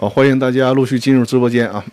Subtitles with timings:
[0.00, 1.84] 好，欢迎大家陆续进入直播间啊。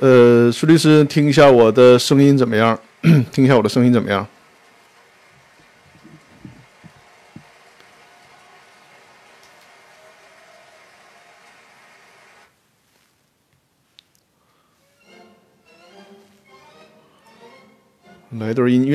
[0.00, 2.76] 呃，苏律师，听一下我的声音怎么样？
[3.30, 4.26] 听一下我的声音怎么样？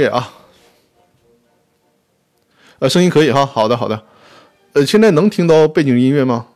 [0.01, 0.33] 乐啊！
[2.79, 4.03] 呃，声音可以哈，好的好的。
[4.73, 6.47] 呃，现在能听到背景音乐吗？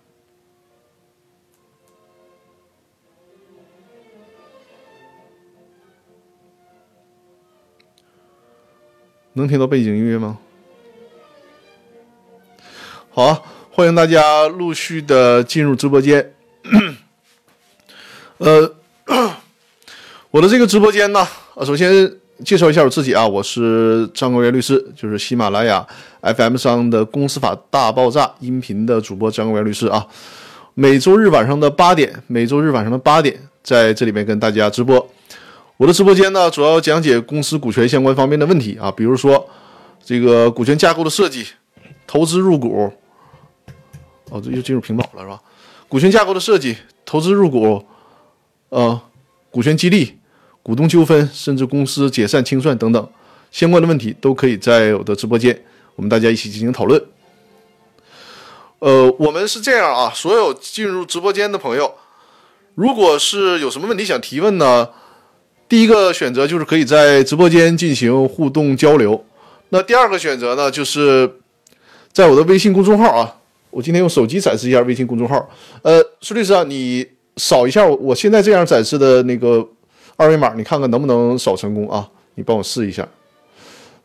[9.34, 10.40] 能听到背景音乐吗？
[13.12, 16.34] 好啊，欢迎大家陆续的进入直播间。
[18.38, 18.76] 呃，
[20.32, 21.28] 我的这个直播间呢，
[21.66, 25.86] 首先介绍一下我自己啊，我是张国元律师，就是喜马拉雅
[26.22, 30.06] FM 上的《公司法大爆炸》音频的主播张国元律师啊。
[30.74, 35.08] 每周日晚上的八点，每周日晚上的八点，在这里面跟大家直播。
[35.78, 39.48] 我的直播间呢，主要讲解公司股权相关方面的问题啊，比如说
[40.04, 41.46] 这个股权架构的设计、
[42.06, 42.92] 投资入股，
[44.30, 45.40] 哦，这又进入屏保了是吧？
[45.88, 47.82] 股权架构的设计、投资入股，
[48.68, 49.00] 呃，
[49.50, 50.18] 股权激励、
[50.66, 53.10] 股东纠纷，甚至公司解散清算等等
[53.52, 55.56] 相关的问题，都可以在我的直播间，
[55.96, 57.00] 我们大家一起进行讨论。
[58.80, 61.94] 呃，我们是这样啊，所有进入直播间的朋友，
[62.74, 64.90] 如果是有什么问题想提问呢？
[65.70, 69.24] 第一个选择就是可以在直播间进行互动交流，
[69.70, 71.32] 那第二个选择呢，就是
[72.12, 73.36] 在我的微信公众号啊，
[73.70, 75.48] 我今天用手机展示一下微信公众号。
[75.84, 79.68] 呃，苏律师啊，你扫一下我现在这样展示的那个
[80.16, 82.10] 二维码，你看看能不能扫成功啊？
[82.36, 83.08] 你帮我试一下。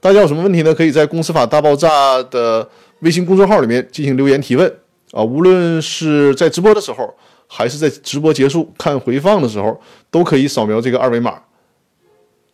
[0.00, 0.74] 大家有什么问题呢？
[0.74, 2.66] 可以在《公司法大爆炸》的
[3.00, 4.66] 微信公众号里面进行留言提问
[5.12, 7.14] 啊，无论是在直播的时候，
[7.46, 9.78] 还是在直播结束看回放的时候，
[10.10, 11.40] 都可以扫描这个二维码。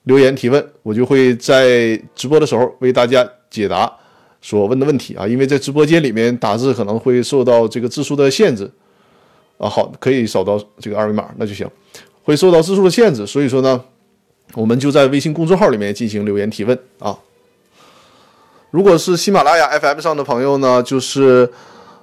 [0.05, 3.93] 留言提问，我就会在直播的时候为大家解答
[4.41, 5.27] 所问的问题啊。
[5.27, 8.71] 因为在直播间里面打字可能会受到这个字数的限制
[9.59, 9.69] 啊。
[9.69, 11.69] 好，可以扫到这个二维码，那就行。
[12.27, 13.83] 会受到字数的限制，所以说呢，
[14.55, 17.17] 我们就在微信公众号里面进行留言提问啊。
[18.71, 21.51] 如果是喜马拉雅 FM 上的朋友呢，就是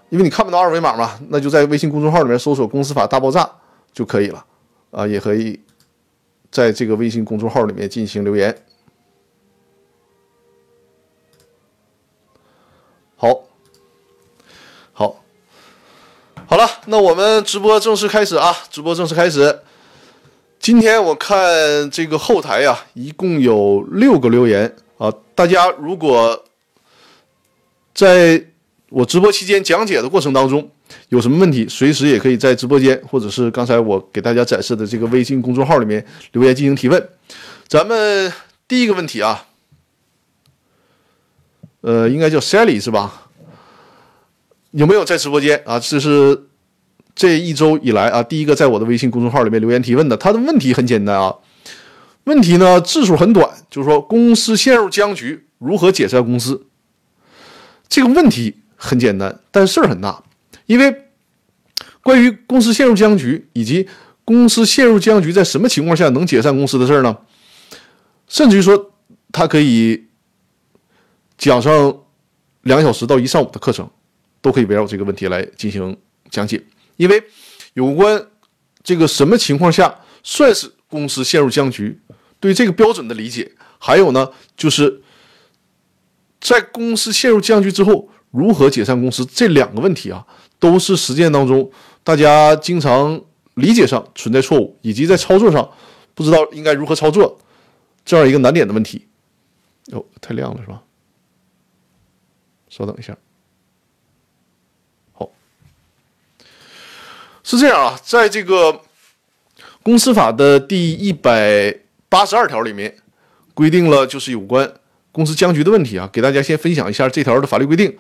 [0.09, 3.47] 因为你看不到二维码嘛，那就在微信公众号里面搜索“公司法大爆炸”
[3.94, 4.44] 就可以了
[4.91, 5.59] 啊，也可以。
[6.50, 8.55] 在这个微信公众号里面进行留言。
[13.16, 13.45] 好，
[14.94, 15.16] 好，
[16.45, 18.55] 好了，那我们直播正式开始啊！
[18.69, 19.61] 直播正式开始。
[20.63, 25.13] 今天我看这个后台呀，一共有六个留言啊。
[25.35, 26.41] 大家如果
[27.94, 28.41] 在
[28.88, 30.72] 我直播期间讲解的过程当中，
[31.09, 37.09] 有什么问题，随时也可以在直播间，或者是刚才我给大家展示的这个微信公众号里面留言进行提问。
[37.68, 38.31] 咱们
[38.66, 39.46] 第一个问题啊，
[41.81, 43.28] 呃，应该叫 Sally 是吧？
[44.72, 45.78] 有没有在直播间啊？
[45.78, 46.46] 这是
[47.16, 50.18] 这一周以来啊，第一个在我的微信公众号里面留言提问的。
[50.18, 51.35] 他的问题很简单啊，
[52.24, 56.66] 问题呢字数很短，就是说公司陷入僵局，如何解散公司？
[57.88, 60.23] 这个问题很简单，但事儿很大。
[60.66, 60.96] 因为
[62.02, 63.88] 关于公司陷入僵局以及
[64.25, 67.16] 公司陷入僵局在什么情况下能解散公司的事儿呢？
[68.28, 68.91] 甚至于说，
[69.31, 70.06] 他可以
[71.38, 71.96] 讲上
[72.61, 73.88] 两小时到一上午的课程，
[74.41, 75.96] 都可以围绕这个问题来进行
[76.32, 76.64] 讲解。
[76.97, 77.23] 因为
[77.73, 78.29] 有关
[78.84, 82.01] 这个什么情况下算是公司陷入僵局，
[82.40, 85.01] 对这个标准的理解，还有呢，就是
[86.40, 90.25] 在公司陷入僵局之后如何解散公司这两个问题啊。
[90.59, 91.69] 都是实践当中
[92.05, 93.22] 大家经常
[93.55, 95.69] 理解上存在错误，以及在操作上
[96.13, 97.37] 不知道应该如何操作
[98.05, 99.05] 这样一个难点的问题。
[99.91, 100.81] 哦，太亮了是吧？
[102.69, 103.17] 稍等一下。
[107.43, 108.81] 是这样啊，在这个
[109.84, 111.75] 公司法的第一百
[112.07, 112.95] 八十二条里面
[113.53, 114.73] 规定了，就是有关
[115.11, 117.95] 公司僵局的问题啊，给大家先分享一下这条的法律规定。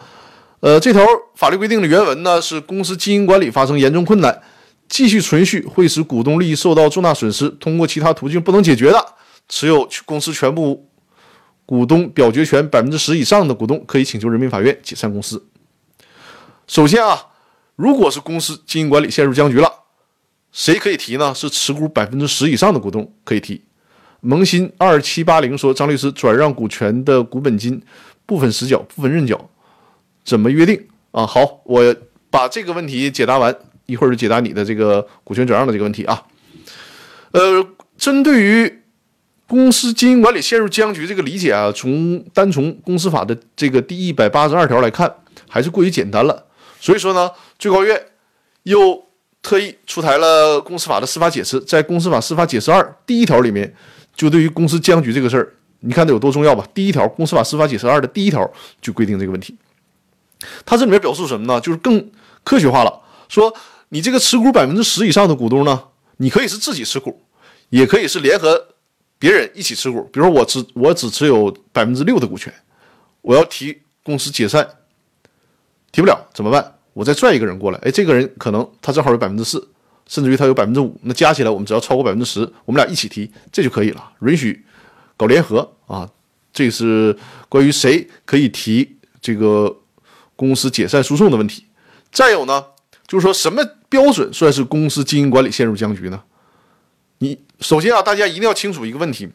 [0.61, 1.05] 呃，这条
[1.35, 4.41] 法律规定的原文呢是：公司经营管理发生严重困难，
[4.87, 9.05] 继续存续会使股东利益受到重大损失，通过其他途径不能解决的，
[9.49, 10.87] 持有公司全部
[11.65, 15.45] 股东表决权百分之十以上的股东可以请求人民法院解散公司。
[16.65, 17.21] 首先啊，
[17.75, 19.71] 如果是公司经营管理陷入僵局了，
[20.51, 21.33] 谁可以提呢？
[21.33, 23.61] 是持股百分之十以上的股东可以提。
[24.21, 27.81] 萌新二七八零说，张律师转让股权的股本金
[28.25, 29.49] 部分实缴，部分认缴，
[30.23, 31.25] 怎么约定啊？
[31.25, 31.95] 好，我
[32.29, 33.53] 把这个问题解答完，
[33.85, 36.23] 一会儿就解答你的这个股权转让的这个问题啊。
[37.31, 37.67] 呃，
[37.97, 38.83] 针对于
[39.47, 45.13] 公司经营管理陷入僵局这个理解啊，从单从公司法的这个第一百八十二条来看，
[45.49, 46.45] 还是过于简单了。
[46.79, 47.29] 所以说呢，
[47.63, 48.07] 最高院
[48.63, 49.01] 又
[49.41, 53.73] 特意出台了公司法的司法解释，在公司法司法解释二第一条里面，
[54.13, 56.67] 就对于公司僵局这个事儿，你看得有多重要吧？
[56.73, 58.51] 第一条，公司法司法解释二的第一条
[58.81, 59.55] 就规定这个问题。
[60.65, 61.61] 它这里面表述什么呢？
[61.61, 62.11] 就是更
[62.43, 63.55] 科学化了，说
[63.87, 65.85] 你这个持股百分之十以上的股东呢。
[66.17, 67.21] 你可以是自己持股，
[67.69, 68.67] 也可以是联合
[69.17, 70.03] 别人一起持股。
[70.11, 72.53] 比如说，我只我只持有百分之六的股权，
[73.21, 74.67] 我要提公司解散，
[75.93, 76.75] 提不了怎么办？
[76.93, 79.67] 我再拽一个人过来，哎，这个人可能他正好有百分之四，
[80.07, 84.11] 甚至于他有百分之五，那加起来我们只要超过百分之十，我们俩一起提，这就可以了。
[84.21, 84.63] 允许
[85.17, 86.09] 搞联合啊，
[86.53, 87.17] 这是
[87.49, 89.75] 关于谁可以提这个
[90.35, 91.65] 公司解散诉讼的问题。
[92.11, 92.63] 再有呢，
[93.07, 93.63] 就是说什么？
[93.89, 96.23] 标准算是公司经营管理陷入僵局呢？
[97.19, 99.29] 你首先啊，大家一定要清楚一个问题：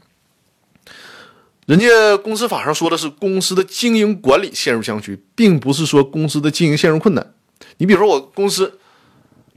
[1.66, 7.34] 人家公司法上说的是公司的经营管理陷入僵局，并不是说公司的经营陷入困难。
[7.78, 8.78] 你比如说，我公司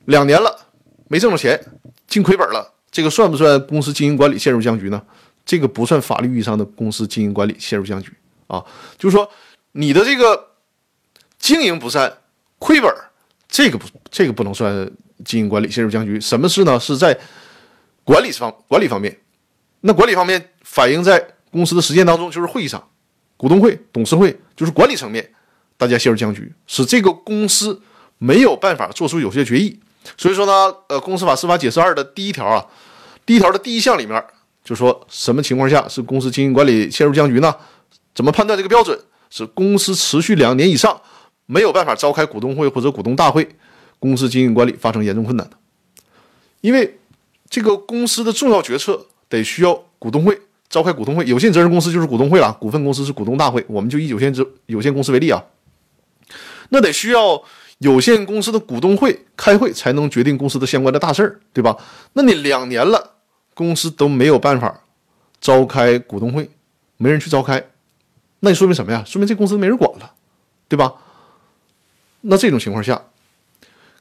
[0.05, 0.67] 两年了
[1.09, 1.59] 没挣着钱，
[2.07, 5.01] 净亏本了，这个算不算公司经营管理陷入僵局呢？
[5.45, 8.13] 这个不算法律意义上的公司经营管理陷入僵局
[8.47, 8.63] 啊，
[8.97, 9.29] 就是说
[9.73, 10.51] 你的这个
[11.37, 12.17] 经营不善，
[12.57, 12.89] 亏本。
[13.53, 14.89] 这个不，这个不能算
[15.25, 16.21] 经营管理陷入僵局。
[16.21, 16.79] 什么事呢？
[16.79, 17.19] 是在
[18.05, 19.19] 管理方管理方面。
[19.81, 21.21] 那管理方面反映在
[21.51, 22.81] 公司的实践当中，就是会议上，
[23.35, 25.29] 股东会、董事会，就是管理层面，
[25.75, 27.81] 大家陷入僵局，使这个公司
[28.21, 29.79] 没有办法做出有效决议。
[30.15, 32.63] 所以说呢，呃，公司法司法解释二的第一条啊，
[33.25, 34.23] 第一条的第一项里面
[34.63, 37.55] 就说，什么情况下是公司经营管理陷入僵局呢？
[38.13, 38.99] 怎么判断这个标准？
[39.31, 41.01] 是公司持续两年以上。
[41.47, 43.45] 没有办法召开股东会或者股东大会，
[43.99, 45.57] 公司经营管理发生严重困难的，
[46.61, 46.97] 因为
[47.49, 50.39] 这个公司的重要决策得需要股东会
[50.69, 55.43] 召开股东会，有限责任公司就是股东会了，股份公司是股东大会，我们就以有限责有限公司为例啊，
[56.69, 57.43] 那得需要
[57.81, 61.75] 有限公司的股东会开会才能决定公司的相关的大事儿，对吧？
[62.13, 63.15] 那你两年了，
[63.55, 64.81] 公司都没有办法
[65.39, 66.47] 召开股东会，
[66.97, 67.69] 没人去召开，
[68.41, 69.03] 那你说明什么呀？
[69.03, 70.13] 说明这公司没人管了，
[70.69, 70.93] 对吧？
[72.21, 73.03] 那这种情况下，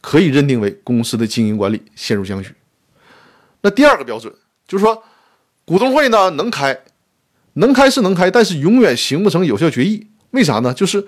[0.02, 2.54] 可以认定为公司的经营管理陷入僵局。
[3.62, 4.30] 那第二个标准
[4.68, 5.02] 就是说，
[5.64, 6.78] 股东会呢能开，
[7.54, 10.06] 能开是能开，但是永远形不成有效决议。
[10.32, 10.74] 为啥呢？
[10.74, 11.06] 就是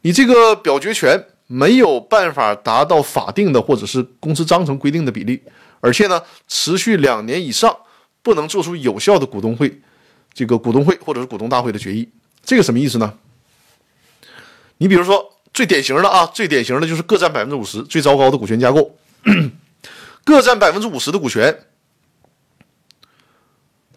[0.00, 5.42] 你这个表决权没有办法达到法定的或者是公司章程规定的比例，
[5.80, 7.76] 而且呢，持续两年以上
[8.22, 9.80] 不能做出有效的股东会，
[10.32, 12.08] 这个股东会或者是股东大会的决议。
[12.44, 13.14] 这个什么意思呢？
[14.78, 15.32] 你比如说。
[15.54, 18.94] 最典型的啊，最典型的就是各占百分之五十，最糟糕的股权架构，
[20.22, 21.64] 各占百分之五十的股权。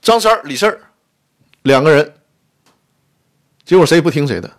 [0.01, 0.79] 张三、李四
[1.63, 2.13] 两个人，
[3.65, 4.58] 结果谁也不听谁的。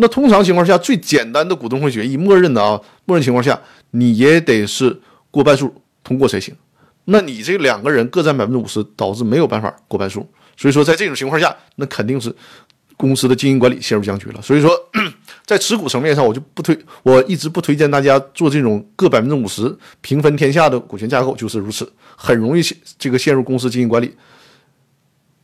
[0.00, 6.54] 那通常情况下，最简单的股东会决议，默认的啊，默认情况下，你也得是过半数通过才行。
[7.04, 10.26] 那你这两个人各占百分之五十，导致没有办法过半数。
[10.56, 12.34] 所以说，在这种情况下，那肯定是
[12.96, 14.42] 公司的经营管理陷入僵局了。
[14.42, 14.70] 所以说。
[15.46, 22.62] 在持股层面上，我就不推，我一直不推荐大家做这种各百分之五十平分天下的股权架构，就是如此，很容易
[22.96, 24.14] 这个陷入公司经营管理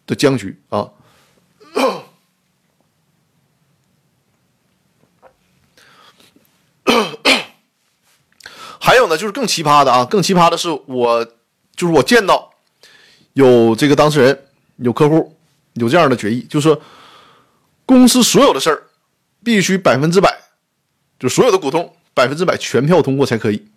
[0.07, 0.89] 的僵局啊。
[9.16, 11.25] 就是更奇葩的啊，更奇葩的是，我
[11.75, 12.50] 就是我见到
[13.32, 14.46] 有这个当事人、
[14.76, 15.37] 有客户
[15.75, 16.80] 有这样的决议，就是说
[17.85, 18.82] 公司所有的事儿。
[19.44, 20.40] 必须百分之百，
[21.20, 23.68] 就所有的股东百分之百全票通过才可以。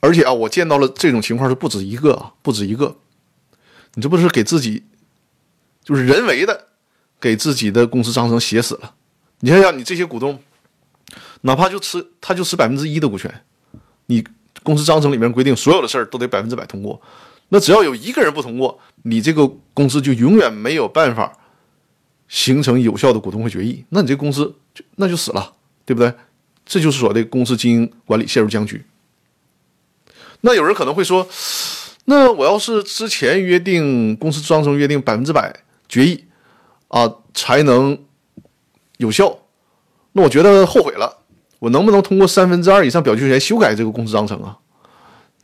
[0.00, 2.96] 而且啊，我见到了这种情况是不止一个啊，不止一个。
[3.92, 4.82] 你这不是给自己，
[5.84, 6.68] 就是人为的
[7.20, 8.94] 给自己的公司章程写死了。
[9.40, 10.42] 你想想，你这些股东，
[11.42, 13.44] 哪怕就持他就持百分之一的股权，
[14.06, 14.24] 你
[14.62, 17.00] 公司章程里面规定所有的事儿都得百分之百通过。
[17.48, 21.32] 那只要有一个人不通过，你这个公司就永远没有办法。
[22.26, 25.52] 形成有效的股东会决议，那你这公司就那就死了，
[25.84, 26.12] 对不对？
[26.64, 28.82] 这就是说的公司经营管理陷入僵局。
[30.40, 31.28] 那有人可能会说，
[32.06, 35.54] 那我要是之前约定公司章程约定百分之百
[35.86, 36.24] 决议
[36.88, 37.96] 啊才能
[38.96, 39.38] 有效，
[40.12, 41.18] 那我觉得后悔了。
[41.64, 44.58] 我能不能通过三分之二以上表决权修改这个公司章程啊？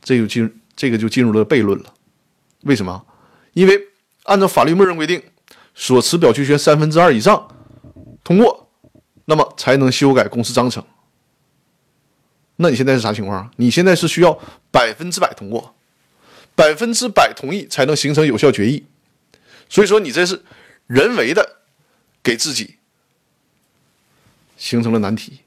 [0.03, 1.91] 这就进这个就进入了悖论了。
[2.61, 3.03] 为什么？
[3.53, 3.87] 因为
[4.25, 5.19] 按照法律默认规定，
[5.73, 7.47] 所持表决权三分之二以上
[8.23, 8.69] 通过，
[9.25, 10.85] 那么才能修改公司章程。
[12.57, 13.51] 那你现在是啥情况？
[13.55, 15.73] 你现在是需要百分之百通过，
[16.53, 18.85] 百分之百同意才能形成有效决议。
[19.67, 20.43] 所以说，你这是
[20.85, 21.57] 人为的
[22.21, 22.75] 给自己
[24.55, 25.39] 形成了难题，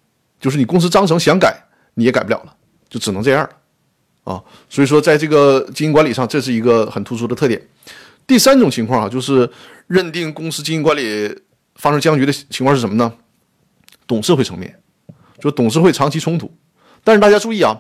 [0.45, 1.59] 就是你公司章程想改
[1.95, 2.55] 你也改不了了，
[2.91, 4.45] 就只能这样了啊。
[4.69, 7.67] 所以说，在这个经营管理上，这是一个很突出的特点。
[8.27, 9.51] 第三种情况啊，就是
[9.87, 11.35] 认定公司经营管理
[11.77, 13.11] 发生僵局的情况是什么呢？
[14.07, 14.79] 董事会层面，
[15.41, 16.55] 就董事会长期冲突。
[17.03, 17.75] 但是大家注意啊，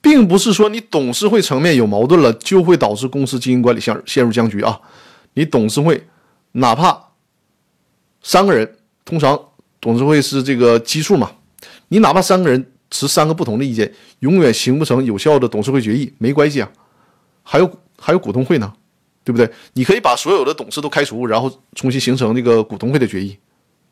[0.00, 4.80] 并不是说你董事会层面有矛盾了就会导致公司经营管理陷陷入僵局啊。
[5.34, 6.02] 你董事会
[6.52, 7.10] 哪怕
[8.22, 9.38] 三个人，通常
[9.78, 11.32] 董事会是这个基数嘛，
[11.92, 16.72] 你哪怕三个人持三个不同的意见，永远形不成有效的董事会决议，没关系啊。
[17.42, 18.72] 还有还有股东会呢，
[19.22, 19.46] 对不对？
[19.74, 23.36] 你可以把所有的董事都开除，然后重新形成那个股东会的决议，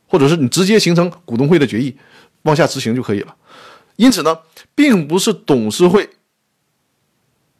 [0.06, 1.94] 或者是你直接形成股东会的决议，
[2.44, 3.36] 往下执行就可以了。
[3.96, 4.38] 因此呢，
[4.74, 6.08] 并不是董事会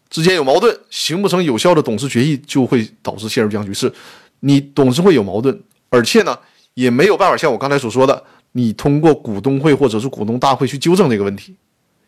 [0.08, 3.74] 之间有矛盾，形不成有效的董事决议就会导致陷入僵局。
[3.74, 3.92] 是
[4.40, 6.38] 你董事会有矛盾，而且呢，
[6.72, 11.56] 也没有办法像我刚才所说的，你通过股东会或者是股东大会去纠正这个问题。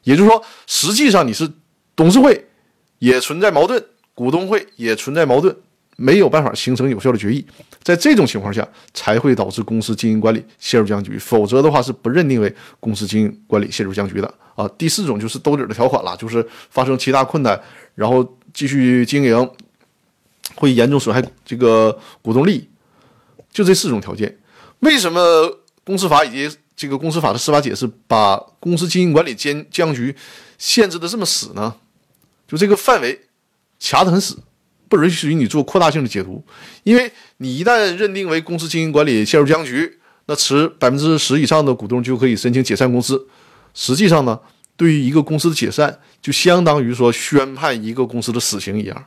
[0.02, 1.50] 也就是说，实际上你是
[1.94, 2.48] 董事会
[2.98, 3.84] 也存在矛盾，
[4.14, 5.54] 股东会也存在矛盾。
[5.96, 7.46] 没有办法形成有效的决议，
[7.82, 14.66] 在这种情况下才会导致公司经营管理陷入僵局，否则的话是不认定为公司经营管理陷入僵局的啊。
[14.76, 17.60] 第四种就是兜底的条款了，就是发生其他困难，
[17.94, 19.50] 然后继续经营
[20.56, 22.68] 会严重损害这个股东利益，
[23.52, 24.36] 就这四种条件。
[24.80, 25.20] 为什么
[25.84, 30.14] 公司法以及这个公司法的司法解释把公司经营管理僵僵局
[30.58, 31.74] 限制的这么死呢？
[32.46, 33.20] 就这个范围
[33.80, 34.38] 卡得很死。
[34.88, 36.44] 不允许你做扩大性的解读，
[36.82, 43.26] 因为你一旦认定为公司经营管理陷入僵局，那持百分之十以上的股东就可以申请解散公司。
[43.72, 44.38] 实际上呢，
[44.76, 49.04] 对于一个公司的解散，就相当于说宣判一个公司的死刑一样。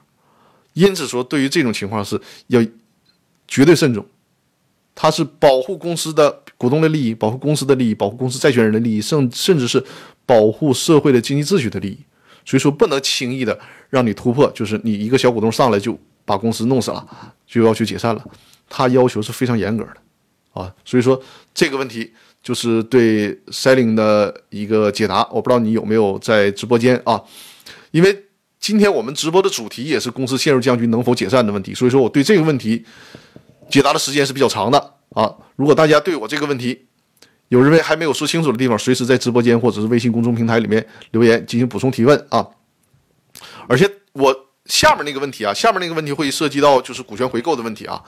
[0.74, 2.60] 因此说，对于这种情况是要
[3.48, 4.03] 绝对慎重。
[4.95, 9.83] 它是保护公司的股东的利益，保护公司的利益，保护公司债权人的利益，甚甚至是
[10.25, 11.99] 保护社会的经济秩序的利益。
[12.43, 13.59] 所以说，不能轻易的。
[13.91, 18.25] 让你突破，就是你一个小股东上来就把公司弄死了，就要求解散了，
[18.67, 21.21] 他要求是非常严格的，啊，所以说
[21.53, 22.11] 这个问题
[22.43, 25.25] 就是对 Selling 的一个解答。
[25.31, 27.21] 我不知道你有没有在直播间啊？
[27.91, 28.25] 因为
[28.59, 32.83] 今天我们直播的主题也是公司陷入僵局能否解散的问题，所以说我对这个问题
[33.69, 35.34] 解答的时间是比较长的啊。
[35.55, 36.86] 如果大家对我这个问题
[37.50, 42.48] 有认为还没有说清楚的地方，随时在直播间或者是微信公众平台里面留言进行补充提问啊。
[43.67, 48.03] 而且我下面那个问题啊，下面那个问题会涉及到就是股权回购的问题啊。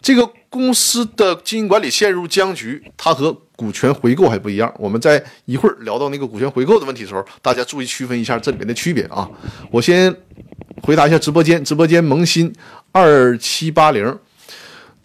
[0.00, 4.72] 这个公司的经营管理陷入僵局，它和股权回购还不一样。
[4.78, 9.28] 我们在一会儿聊到那个股权回购的问题的时候，大家注意区分一下这里面的区别啊。
[9.70, 10.14] 我先
[10.82, 12.54] 回答一下直播间，直播间萌新
[12.92, 14.16] 二七八零，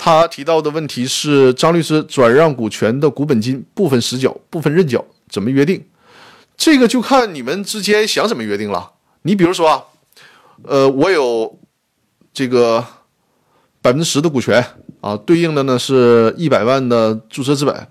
[0.04, 5.86] 他提到的问题是张律师转让股权的股本金部分实缴、部分认缴怎么约定？
[6.58, 8.94] 这个就看你们之间想怎么约定了。
[9.22, 9.84] 你比如说啊，
[10.64, 11.60] 呃，我有
[12.34, 12.84] 这个
[13.80, 14.66] 百分之十的股权
[15.02, 17.88] 啊，对应的呢是一百万的注册资本，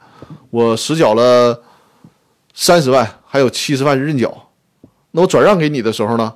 [0.51, 1.63] 我实缴了
[2.53, 4.51] 三十万，还有七十万认缴。
[5.13, 6.35] 那我转让给你的时候呢，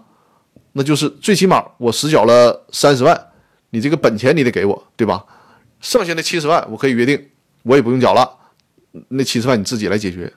[0.75, 3.21] 那就是最起码我实缴了三十万，
[3.71, 5.25] 你这个本钱你得给我，对吧？
[5.85, 7.29] 剩下的七十万我可以约定，
[7.63, 8.29] 我也不用缴了，
[9.09, 10.33] 那七十万你自己来解决，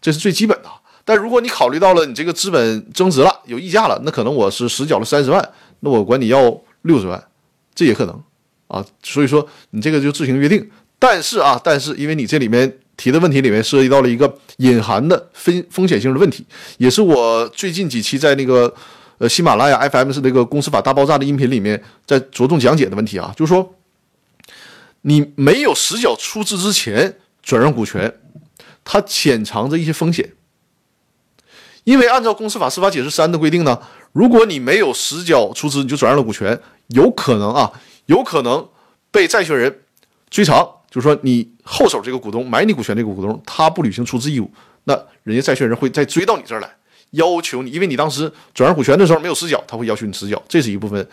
[0.00, 0.70] 这是最基本的。
[1.04, 5.46] 但如果你考虑到了你这个资本增值了，有溢价了，那可能我是实缴了三十万，
[5.80, 7.22] 那我管你要六十万，
[7.74, 8.22] 这也可能
[8.68, 8.84] 啊。
[9.02, 10.70] 所以说你这个就自行约定。
[11.00, 16.46] 但是啊，但是因为你这里面提的问题里面涉及到了一个隐含的风风险性的问题，
[16.76, 18.72] 也是我最近几期在那个
[19.16, 23.74] 呃喜马拉雅 FM 是那个公司法大爆炸的音频里面在着重讲解的问题啊，就是说
[25.02, 28.20] 你没有实缴出资之前转让股权，
[28.84, 30.32] 它潜藏着一些风险。
[31.84, 33.80] 因为按照公司法司法解释三的规定呢，
[34.12, 37.72] 如果你没有实缴出资，你就转让了股权，有可能啊，
[38.06, 38.68] 有可能
[39.10, 39.80] 被债权人
[40.28, 40.76] 追偿。
[40.90, 44.50] 就是说，你后手这个股东买你股权这个股东，他不履行出资义务，
[44.84, 46.68] 那人家债权人会再追到你这儿来，
[47.12, 51.08] 要求你，因为你当时转让股权的时候没有实缴，他会要求你实缴，这是一部分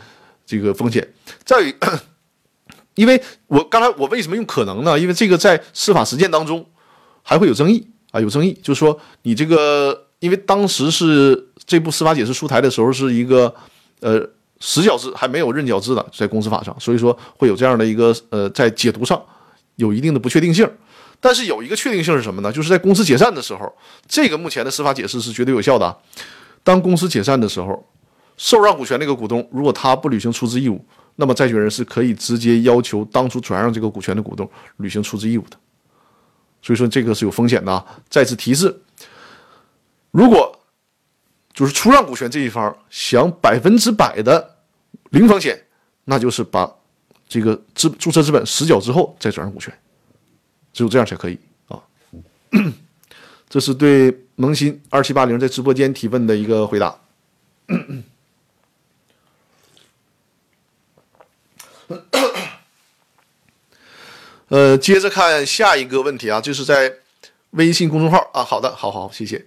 [0.47, 1.07] 这个风险。
[1.45, 1.73] 再有，
[2.97, 4.99] 因为我刚才我为什么用可能呢？
[4.99, 6.65] 因为这个在司法实践当中
[7.21, 13.53] 还会有争议啊，有争议，就是说你这个，因为当时是这部司法解释出台的时候是一个
[13.99, 14.19] 呃
[14.59, 19.21] 实缴制，还没有认缴制的，在公司法上，所以说会有这样的一个呃在解读上
[19.75, 20.67] 有一定的不确定性。
[21.19, 22.51] 但是有一个确定性是什么呢？
[22.51, 23.71] 就是在公司解散的时候，
[24.07, 25.95] 这个目前的司法解释是绝对有效的。
[26.63, 27.87] 当公司解散的时候，
[28.37, 30.83] 受让股权那个股东如果他不履行出资义务，
[31.17, 35.57] 那么债权人是可以直接要求当初转让这个股权的股东履行出资义务的。
[36.61, 37.85] 所以说这个是有风险的啊！
[38.09, 38.81] 再次提示，
[40.11, 40.59] 如果
[41.53, 44.57] 就是出让股权这一方想百分之百的
[45.09, 45.59] 零风险，
[46.05, 46.71] 那就是把
[47.27, 49.73] 这个资注册资本实缴之后再转让股权，
[50.71, 51.81] 只有这样才可以啊。
[53.49, 56.95] 这是对萌新二七八零在直播间提问的一个回答。
[64.49, 66.93] 呃，接着看下一个问题啊，就是在
[67.51, 68.43] 微信公众号啊。
[68.43, 69.45] 好的，好好，谢谢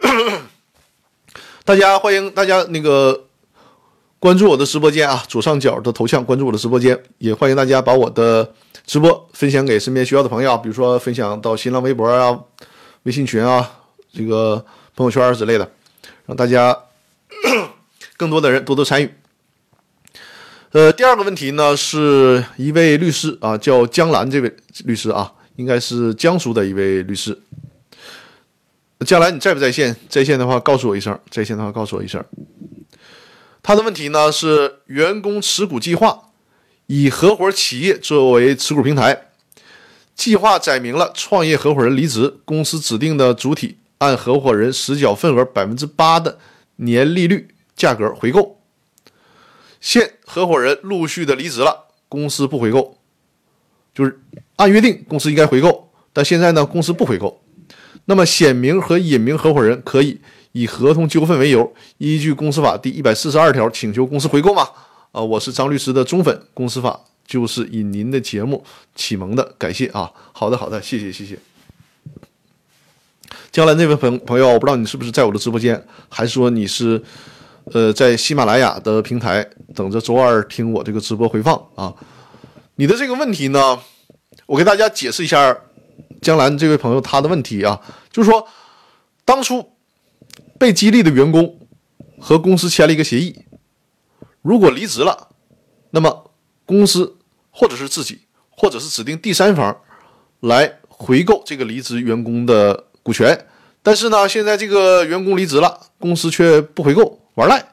[1.64, 3.24] 大家，欢迎大家那个
[4.18, 8.52] 关注我的直播间啊，左上角的头像关注我的直播间，也欢迎大家把我的
[8.86, 12.38] 直播分享给身边需要的朋友，比如说分享到新浪微博啊、
[13.04, 13.80] 微信群啊、
[14.12, 14.62] 这个
[14.94, 15.72] 朋友圈之类的，
[16.26, 16.78] 让大家
[18.18, 19.10] 更多的人多多参与。
[20.74, 24.52] 呃，第二个问题呢，是一位律师啊，叫江兰这位
[24.84, 27.40] 律师啊，应该是江苏的一位律师。
[29.06, 29.94] 江兰，你在不在线？
[30.08, 32.24] 在线的话，告诉我一声；在线的话，告诉我一声。
[33.62, 36.32] 他的问题呢是：员工持股计划
[36.88, 39.28] 以合伙企业作为持股平台，
[40.16, 46.36] 计划载明了创业合伙人离职，公司指定的主体按合伙人实缴份额百分之八的
[46.74, 48.58] 年利率价格回购。
[49.84, 52.96] 现合伙人陆续的离职了，公司不回购，
[53.94, 54.18] 就是
[54.56, 57.42] 按约定公司应该回购，但现在呢公司不回购，
[58.06, 60.18] 那么显名和隐名合伙人可以
[60.52, 64.66] 以合同纠纷为由，依据公司法第一百四十二条请求公司回购吗？
[65.12, 71.38] 啊，我是张律师的忠粉，公司法就是以您的节目启蒙的，感谢啊，好的好的，谢谢谢谢。
[73.52, 77.02] 将来那位朋朋友，我不知道你是不是在我的直播间，还是说你是？
[77.72, 81.94] 呃，在喜马拉雅的平台等着周二听我这个直播回放啊。
[82.76, 83.80] 你的这个问题呢，
[84.46, 85.56] 我给大家解释一下，
[86.20, 88.46] 江兰这位朋友他的问题啊，就是说，
[89.24, 89.72] 当初
[90.58, 91.58] 被激励的员工
[92.20, 93.44] 和公司签了一个协议，
[94.42, 95.28] 如果离职了，
[95.90, 96.32] 那么
[96.66, 97.16] 公司
[97.50, 99.74] 或者是自己，或者是指定第三方
[100.40, 103.46] 来回购这个离职员工的股权，
[103.82, 107.20] 但是呢，现在这个员工离职了，公司却不回购。
[107.34, 107.64] 玩赖，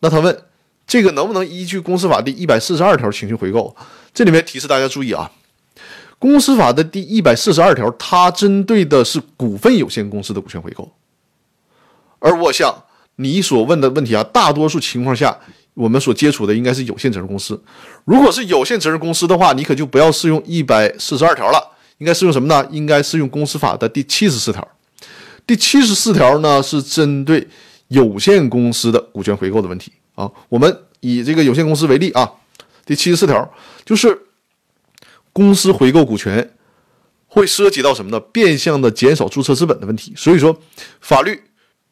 [0.00, 0.42] 那他问
[0.86, 3.76] 这个能不能依据公司法第一百四十二条请求回购？
[4.12, 5.30] 这里面提示大家注意啊，
[6.18, 10.90] 公司法的第一百四十二条，它针对的是股份有限公司的股权回购。
[12.18, 12.82] 而我想
[13.16, 15.38] 你所问的问题啊，大多数情况下
[15.74, 17.62] 我们所接触的应该是有限责任公司。
[18.04, 22.66] 如果是有限责任公司的话，你可就不要适用一百四十二条了，应该适用什么呢？
[22.72, 24.66] 应该适用公司法的第七十四条。
[25.46, 27.46] 第七十四条呢是针对。
[27.90, 32.30] 有限公司的股权回购的问题啊，我们以这个有限公司为例啊，
[32.86, 33.52] 第七十四条
[33.84, 34.16] 就是
[35.32, 36.52] 公司回购股权
[37.26, 38.20] 会涉及到什么呢？
[38.20, 40.12] 变相的减少注册资本的问题。
[40.16, 40.56] 所以说，
[41.00, 41.42] 法律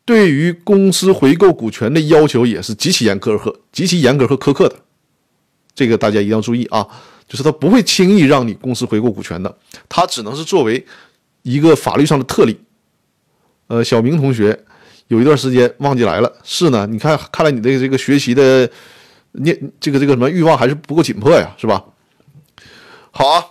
[0.05, 4.77] 对于公司回购股权的要求也是极其严苛和极其严格和苛刻的。
[5.75, 6.87] 这个大家一定要注意啊，
[7.29, 9.59] 就是他不会轻易让你公司回购股权的，
[9.89, 10.87] 他只能是作为
[11.43, 12.57] 一个法律上的特例。
[13.67, 14.65] 呃，小明同学。
[15.09, 18.71] 有一段时间忘记来了，是呢，你看，看来你的这个学习的
[19.33, 21.83] 念这个这个什么欲望还是不够紧迫呀，是吧？
[23.11, 23.44] 好啊，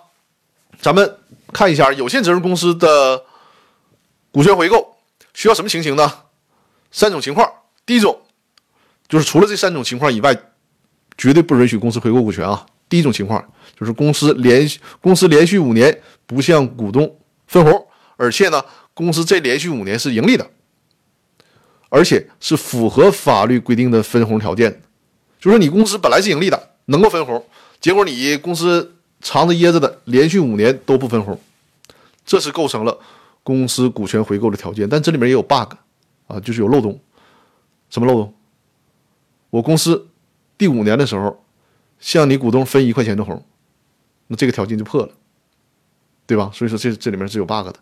[0.79, 1.17] 咱们
[1.51, 3.23] 看一下有限责任公司的
[4.31, 4.97] 股权回购
[5.33, 6.11] 需要什么情形呢？
[6.91, 7.51] 三种情况，
[7.85, 8.21] 第一种
[9.07, 10.35] 就是除了这三种情况以外，
[11.17, 12.65] 绝对不允许公司回购股权啊。
[12.87, 13.43] 第一种情况
[13.77, 20.47] 就是公司连续公司连续五年不向股东分红，而且呢，公司这连续五年是盈利的。
[21.89, 24.71] 而且是符合法律规定的分红条件，
[25.39, 27.43] 就是说你公司本来是盈利的，能够分红，
[27.79, 31.39] 结果你公司藏着掖着的，连续五年都不分红，
[32.25, 32.99] 这是构成了
[33.43, 34.87] 公司股权回购的条件。
[34.89, 35.73] 但这里面也有 bug
[36.27, 36.99] 啊，就是有漏洞。
[37.89, 38.33] 什么漏洞？
[39.49, 40.09] 我公司
[40.57, 41.45] 第五年的时候
[41.99, 43.45] 向你股东分一块钱的红，
[44.27, 45.09] 那这个条件就破了，
[46.25, 46.51] 对吧？
[46.53, 47.75] 所以说这这里面是有 bug 的。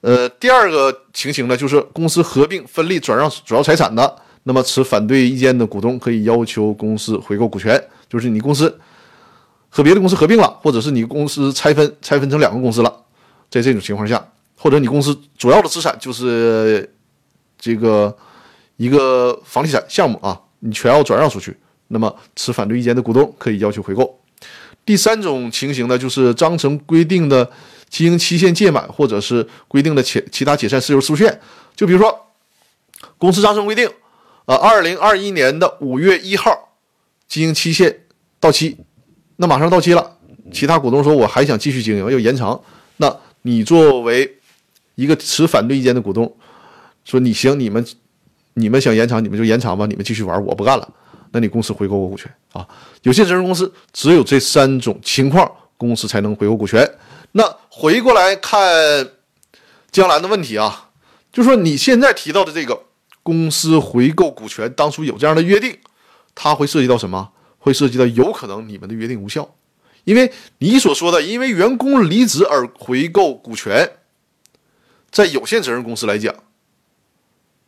[0.00, 8.80] 呃，第二个情形呢，就是公司合并、分立、转让主要财产的，那么持反对意见的股东可以要求公司回购股权，就是你公司
[9.68, 12.90] 和别的公司合并了，或者是你公司拆分拆分成两个公司了，
[13.50, 16.90] 在这种情况下或者你公司主要的资产就是
[17.58, 18.16] 这个
[18.76, 21.54] 一个房地产项目啊，你全要转让出去，
[21.88, 24.18] 那么持反对意见的股东可以要求回购。
[24.86, 27.48] 第三种情形呢，就是章程规定的
[27.90, 31.38] 经营期限届满，或者是规定的其其他解散事由出现。
[31.76, 32.26] 就比如说，
[33.18, 33.90] 公司章程规定，
[34.46, 36.50] 呃，二零二一年的五月一号
[37.26, 38.04] 经营期限
[38.38, 38.78] 到期，
[39.36, 40.18] 那马上到期了，
[40.52, 42.58] 其他股东说我还想继续经营，要延长，
[42.98, 44.38] 那你作为
[44.94, 46.32] 一个持反对意见的股东，
[47.04, 47.84] 说你行，你们
[48.54, 50.88] 你们想延长，你们就延长吧，你们继续玩，我不干了。
[51.32, 52.66] 那你公司回购我股权啊？
[53.02, 56.88] 有限责任公司只有这三种情况，公司才能回购股权。
[57.32, 59.10] 那回过来看
[59.90, 60.90] 江兰的问题啊，
[61.32, 62.84] 就说你现在提到的这个
[63.22, 65.78] 公司回购股权，当初有这样的约定，
[66.34, 67.32] 它会涉及到什么？
[67.62, 69.54] 会涉及到有可能你们的约定无效，
[70.04, 73.98] 因为你所说的因为员工离职而回购股权，
[75.10, 76.34] 在有限责任公司来讲。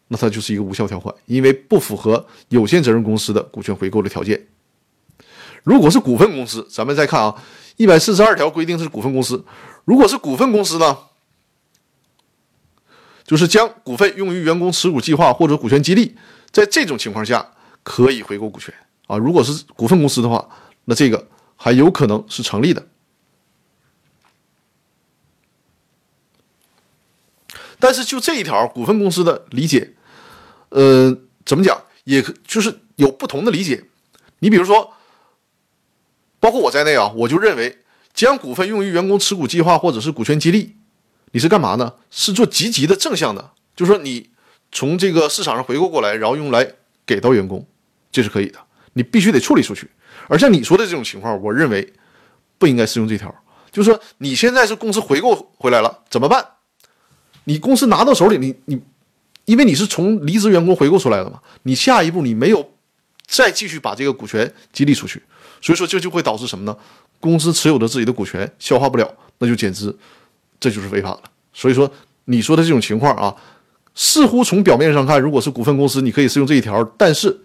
[0.09, 4.49] 那它就是一个无效条款，因为不符合有限责任公司的股权回购的条件。
[5.63, 7.43] 如果是股份公司，咱们再看啊，
[7.77, 9.45] 一百四十二条规定是股份公司。
[9.85, 10.99] 如果是股份公司呢，
[13.25, 16.17] 就是将股份用于员工持股计划或者股权激励，
[16.51, 18.73] 在这种情况下可以回购股权
[19.07, 19.17] 啊。
[19.17, 20.49] 如果是股份公司的话，
[20.85, 22.87] 那这个还有可能是成立的。
[27.79, 29.95] 但是就这一条股份公司的理解。
[30.69, 31.83] 呃，怎么讲？
[32.05, 33.85] 也就是有不同的理解。
[34.39, 34.93] 你比如说，
[36.43, 37.79] 包括我在内啊，我就认为
[38.13, 40.75] 将股份用于员工持股计划或者是股权激励，
[41.31, 41.95] 你是干嘛呢？
[42.11, 44.29] 是做积极的正向的，就是说你
[44.73, 46.69] 从这个市场上回购过来，然后用来
[47.07, 47.65] 给到员工，
[48.11, 48.59] 这是可以的。
[48.95, 49.89] 你必须得处理出去。
[50.27, 51.93] 而像你说的这种情况，我认为
[52.59, 53.33] 不应该适用这条。
[53.71, 56.45] 就是说你现在是公司回购回来了，怎么办？
[57.45, 58.83] 你公司拿到手里，你你。
[59.45, 62.75] 因为你是从离职员工回购出来的嘛，你下一步你没有
[63.27, 65.21] 再继续把这个股权激励出去，
[65.63, 66.77] 所以说这就会导致什么呢？
[67.19, 69.97] 公司持有的自己的股权消化不了，那就减资，
[70.61, 71.23] 这就是违法了。
[71.55, 71.91] 所以说
[72.27, 73.35] 你说的这种情况啊，
[73.95, 77.41] 似乎从表面上看，如果是股份公司，你可以适用这一条，但是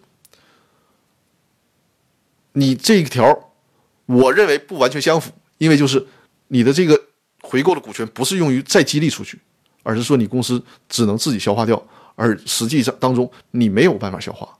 [2.51, 3.53] 你这一条，
[4.07, 6.05] 我认为不完全相符，因为就是
[6.49, 7.01] 你的这个
[7.43, 9.39] 回购的股权不是用于再激励出去。
[9.83, 11.81] 而是说你公司只能自己消化掉，
[12.15, 14.57] 而实际上当中你没有办法消化，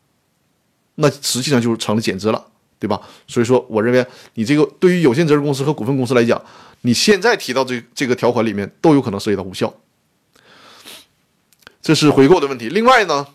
[0.95, 2.47] 那实际上就是成了减资了，
[2.79, 3.01] 对吧？
[3.27, 6.41] 所以说，我认为你这个对于有限责任公司和股份公司来讲，
[6.81, 9.73] 你现在提到这这个条款里面都有可能涉及到无效，
[11.81, 12.69] 这是回购的问题。
[12.69, 13.27] 另外呢，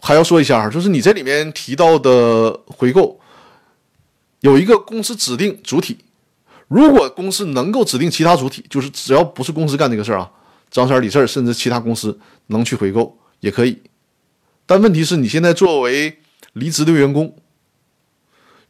[0.00, 3.18] 还要说一下，就是你这里面提到的回购
[4.40, 5.98] 有一个公司指定主体。
[6.68, 10.30] 如果公司能够指定其他主体，就是只要不是公司干这个事儿啊，
[10.70, 12.18] 张三、李四甚至其他公司
[12.48, 13.80] 能去回购也可以。
[14.66, 16.18] 但问题是你现在作为
[16.56, 17.36] 离职的员工，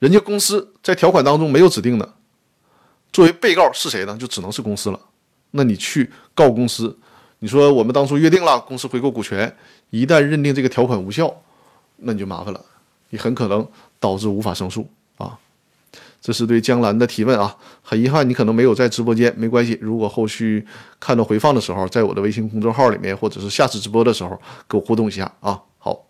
[0.01, 2.14] 人家公司在条款当中没有指定的，
[3.12, 4.16] 作为被告是谁呢？
[4.18, 5.01] 就只能是公司了。
[5.53, 6.99] 那你去告公司，
[7.38, 9.57] 你说我们当初约定了公司回购股权，
[9.90, 11.33] 一旦认定这个条款无效，
[11.99, 12.61] 那你就麻烦了，
[13.11, 13.66] 你很可能
[14.01, 15.38] 导致无法胜诉啊。
[16.20, 19.79] 这是对江兰的提问啊，很遗憾你可能没有在直播间，没关系。
[19.81, 20.66] 如果后续
[20.99, 25.62] 看到回放的时候，在我的微信公众号里面，或者是下次直播的时候，给我互动一下啊。
[25.79, 26.05] 好，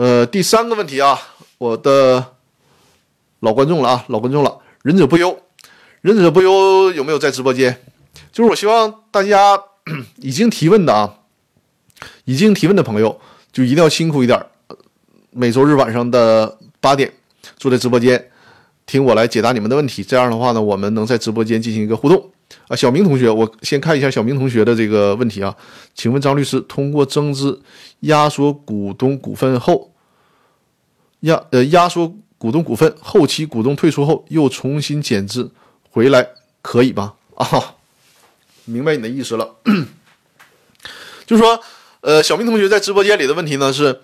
[0.00, 1.20] 呃，第三个问题啊，
[1.58, 2.24] 我的
[3.40, 5.38] 老观众了啊，老观众了，忍者不忧，
[6.00, 7.82] 忍者不忧有没有在直播间？
[8.32, 9.60] 就是我希望大家
[10.16, 11.16] 已经提问的啊，
[12.24, 13.20] 已经提问的朋友
[13.52, 14.42] 就一定要辛苦一点。
[15.32, 17.12] 每周日晚上的八点，
[17.58, 18.30] 坐在直播间
[18.86, 20.02] 听我来解答你们的问题。
[20.02, 22.30] 这样的话呢，我们能在直播间进行一个互动
[22.68, 22.74] 啊。
[22.74, 25.54] 小明同学，我先看一下小明同学的这个问题啊。
[25.94, 27.60] 请问张律师，通过增资
[28.00, 29.89] 压缩股东股份后，
[31.20, 35.50] 压呃压缩股东股份，后期股东退出后又重新减资
[35.90, 36.26] 回来
[36.62, 37.14] 可以吧？
[37.34, 37.74] 啊，
[38.64, 39.56] 明白你的意思了。
[41.26, 41.60] 就是说，
[42.00, 44.00] 呃，小明同学在直播间里的问题呢是。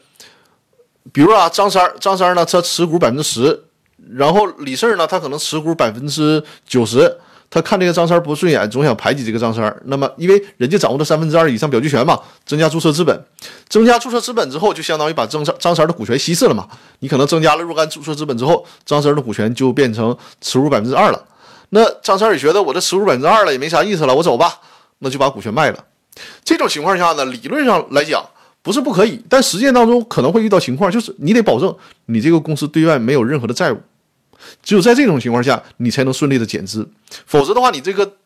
[1.13, 3.63] 比如啊，张三儿，张三儿呢，他持股百分之十，
[4.11, 7.17] 然后李四儿呢，他可能持股百分之九十，
[7.49, 9.75] 他看这个张三不顺眼，总想排挤这个张三。
[9.85, 13.25] 那么，因为人家掌握了三分之二以上表决权嘛，增加注册资本，
[13.69, 16.69] 增加注册资本之后，就相当于把张三张三的股权稀释了嘛。
[17.01, 21.25] 你可能增加了若干注册资本之后，张三的股权就变成持股百分之二了。
[21.71, 24.61] 那张三也觉得我这持股百分之二了也没啥意思了，我走吧，
[24.99, 25.85] 那就把股权卖了。
[26.45, 28.25] 这种情况下呢，理论上来讲。
[28.63, 31.73] 不是不可以，但实践当中可能会遇到情况，就是你得保证
[32.07, 33.81] 你这个公司对外没有任何的债务，
[34.63, 36.89] 只有在这种情况下，你才能顺利的减资，
[37.27, 38.17] 否则的话，你这个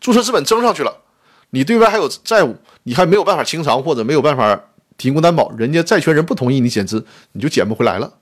[0.00, 1.02] 注册资本增上去了，
[1.50, 4.60] 你对外还有债务，你还没有办法清偿或者没有办法
[4.96, 8.14] 提供担保，人家债权人不同意你减资，你就减不回来了。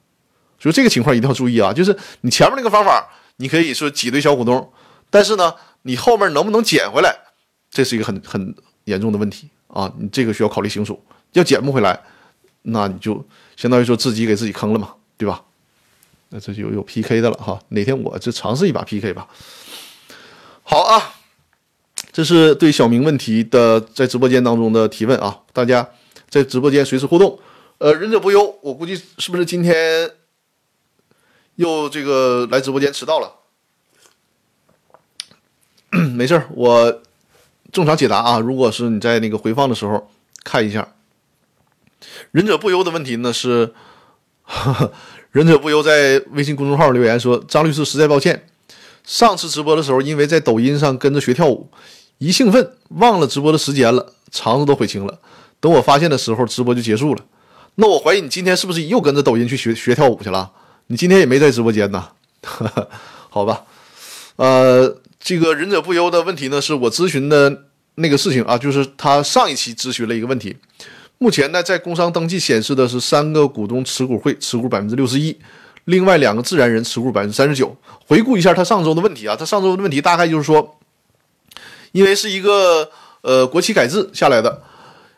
[0.59, 4.73] 所以这个情况一定要注意啊，就是你前面那个方法，你可以说挤兑小股东，
[5.11, 7.15] 但是呢，你后面能不能减回来，
[7.71, 11.03] 这是一个很很严重的问题啊，你这个需要考虑清楚。
[11.33, 12.01] 要减不回来，
[12.63, 13.23] 那你就
[13.57, 15.43] 相当于说自己给自己坑了嘛，对吧？
[16.37, 19.29] 那这就有 PK 的了哈，哪天我就尝试一把 PK 吧。
[20.65, 21.15] 好啊，
[22.11, 25.89] 这是对小明问题的在直播间当中的提问啊，大家
[26.29, 27.39] 在直播间随时互动。
[27.79, 30.11] 呃，忍者不忧，我估计是不是今天
[31.55, 33.33] 又这个来直播间迟到了？
[36.17, 37.01] 没事，我
[37.71, 38.41] 正常解答啊。
[38.41, 40.11] 如果是你在那个回放的时候
[40.43, 40.95] 看一下，
[42.33, 43.73] 忍者不忧的问题呢是。
[44.47, 44.93] 呵呵
[45.35, 48.47] 忍者不忧在微信公众号留言说：“张律师，实在抱歉，
[49.03, 51.69] 上次直播的时候，因为在抖音上跟着学跳舞，
[52.19, 55.19] 一兴奋忘了直播的时间了，肠子都悔青了。
[55.59, 57.25] 等我发现的时候，直播就结束了。
[57.75, 60.53] 那我怀疑你今天是不是又跟着抖音去学学跳舞去了？
[60.87, 62.11] 你今天也没在直播间呢？
[63.29, 63.65] 好吧，
[64.37, 67.65] 呃，这个忍者不忧的问题呢，是我咨询的
[67.97, 70.57] 那个事情啊，就是他上一期咨询了一个问题。”
[71.19, 75.35] 目前呢，在工商登记显示的是三个股东持股会持股百分之六十一，
[75.85, 77.75] 另外两个自然人持股百分之三十九。
[78.07, 80.77] 回顾一下他上周的问题啊，他上周的问题大概就是说，
[81.93, 82.91] 因为是一个
[83.23, 84.61] 呃国企改制下来的，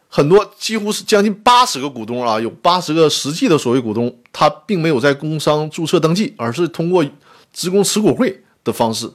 [0.09, 7.05] 很多几乎是将近八十个股东啊，有八十个实际的所谓股东，他并没有在工商注册登记，而是通过
[7.53, 9.11] 职工持股会的方式。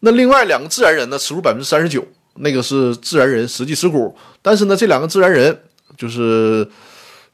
[0.00, 2.04] 那另外两个自然人呢，持股百分之三十九，
[2.36, 5.60] 那个是自然人实际持股，但是呢，这两个自然人。
[6.00, 6.66] 就是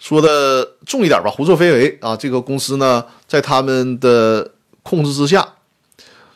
[0.00, 2.16] 说的重一点吧，胡作非为啊！
[2.16, 4.52] 这个公司呢，在他们的
[4.82, 5.54] 控制之下，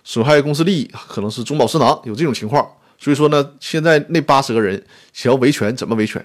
[0.04, 2.64] 损害公司利益，可能是中饱私囊，有这种情况。
[2.98, 6.24] 所以说呢，现在那八十个人想要维权，怎么维权？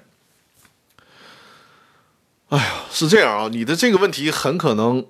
[2.49, 3.49] 哎呀，是这样啊！
[3.51, 5.07] 你的这个问题很可能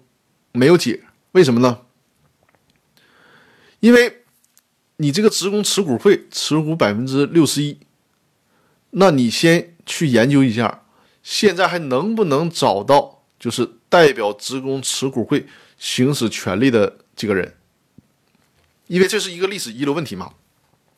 [0.54, 1.04] 没有解，
[1.34, 1.80] 为什么呢？
[3.82, 4.24] 因为
[4.96, 7.80] 你这个职工持股会持股百分之六十一，
[8.92, 10.84] 那你先去研究一下。
[11.26, 17.56] 现在还能不能找到就是代表职工持股会行使权利的这个人？
[18.86, 20.32] 因为这是一个历史遗留问题嘛。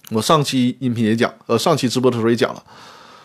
[0.09, 2.61] 我上期音频也讲，呃，上期直播的时候也讲了，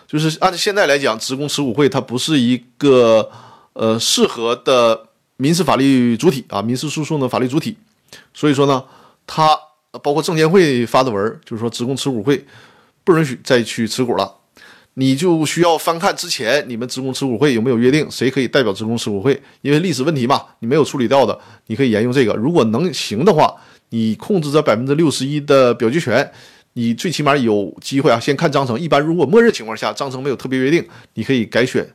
[0.06, 3.28] 就是按照现在来讲，职工持股会它不是一个
[3.72, 7.76] 呃适合的民事法律主体啊，民事诉讼的法律主体。
[8.32, 8.84] 所以说呢，
[9.26, 9.58] 它
[10.04, 12.46] 包括证监会发的文，就是说职工持股会
[13.02, 14.36] 不允许再去持股了。
[14.94, 19.40] 你就需要翻看之前你们职工持股会有没有约定，谁可以代表职工持股会？
[19.62, 22.34] 因为历史问题嘛，你没有处理掉的，你可以沿用这个。
[22.34, 23.54] 如果能行的话，
[23.88, 26.30] 你控制着百分之六十一的表决权，
[26.74, 28.20] 你最起码有机会啊。
[28.20, 31.88] 先看章程，一般如果默认情况下章程没有特别约定，你可以改选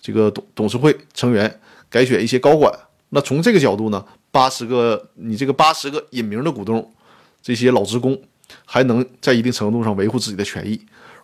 [0.00, 2.72] 这个董董事会成员，改选一些高管。
[3.10, 6.92] 那从这个角度呢，八十个你这个八十个隐名的股东，
[7.40, 8.20] 这些老职工
[8.64, 10.80] 还能在一定程度上维护自己的权益。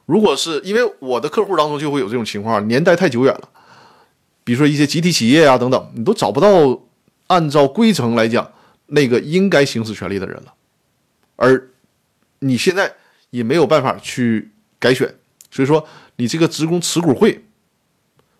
[0.08, 3.50] 如果是因为我的客户当中就会有这种情况，年代太久远了，
[4.42, 6.80] 比如说一些集体企业啊等等，你都找不到
[7.26, 8.50] 按照规程来讲
[8.86, 10.54] 那个应该行使权利的人了，
[11.36, 11.68] 而
[12.38, 12.90] 你现在
[13.28, 15.14] 也没有办法去改选，
[15.50, 17.44] 所以说你这个职工持股会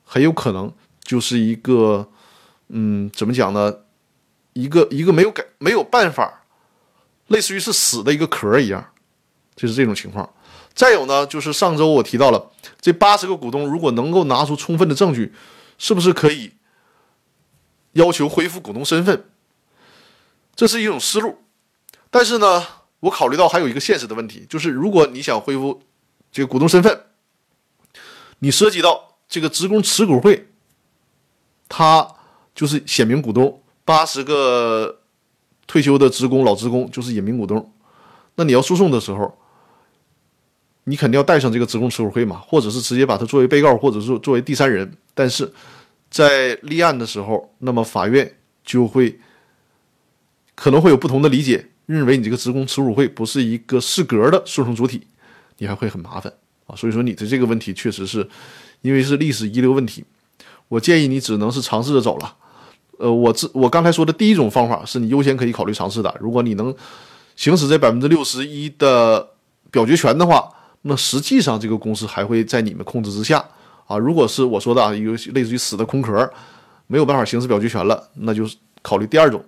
[0.05, 2.09] 很有可能就是一个，
[2.69, 3.81] 嗯，怎么讲呢？
[4.55, 6.45] 一个一个没有改没有办法，
[7.27, 8.83] 类似于是死的一个壳一样，
[9.55, 10.33] 就是这种情况。
[10.75, 15.35] 再有呢，就是上周我提到了这八十个股东，如果能够拿出充分的证据，
[15.77, 16.53] 是不是可以
[17.95, 19.25] 要求恢复股东身份？
[20.55, 21.39] 这是一种思路。
[22.11, 22.65] 但是呢，
[23.01, 25.83] 我考虑到还有一个现实的问题，就是如果你想恢复
[26.31, 27.07] 这个股东身份，
[28.39, 30.49] 你涉及到这个职工持股会，
[31.69, 32.09] 他
[32.55, 35.01] 就是显名股东，八十个
[35.67, 37.73] 退休的职工老职工就是隐名股东，
[38.37, 39.37] 那你要诉讼的时候。
[40.89, 44.91] 你肯定要带上这个职工持股会嘛，或者是直接把他作为被告，或者是作为第三人。
[45.13, 45.53] 但是
[46.11, 49.21] 在立案的时候，那么法院就会
[50.55, 55.03] 可能会有不同的理解，认为你这个职工持股会不是一个适格的诉讼主体，
[55.59, 56.33] 你还会很麻烦
[56.67, 56.75] 啊。
[56.75, 58.27] 所以说你的这个问题确实是
[58.81, 60.03] 因为是历史遗留问题，
[60.69, 62.35] 我建议你只能是尝试着走了。
[62.99, 66.75] 呃，我这我刚才说的第一种方法是你优先可以考虑尝试的，如果你能
[67.37, 69.29] 行使这百分之六十一的
[69.71, 70.49] 表决权的话。
[70.83, 73.45] 那实际上，这个公司还会在你们控制之下
[73.87, 73.99] 啊。
[73.99, 76.31] 如果是我说的啊，一个类似于死的空壳，
[76.87, 79.45] 没有办法行使表决权了，那就是考虑第二种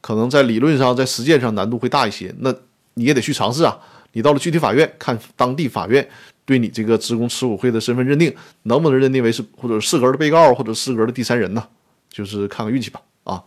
[0.00, 2.34] 可能在理论上、在实践上难度会大一些。
[2.40, 2.52] 那
[2.94, 3.78] 你也得去尝试啊。
[4.12, 6.06] 你到了具体法院，看当地法院
[6.44, 8.32] 对你这个职工持股会的身份认定
[8.64, 11.64] 能不能认定为是或者适格的被告或者适格的第三人呢？
[12.10, 13.00] 就是看看运气吧。
[13.24, 13.42] 啊，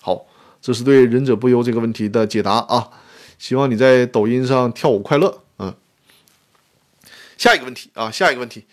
[0.00, 0.26] 好，
[0.60, 2.88] 这是对忍者不忧这个问题的解答啊。
[3.38, 5.42] 希望你在抖音上跳舞快乐。
[7.40, 8.66] 下一个问题啊，下一个问题，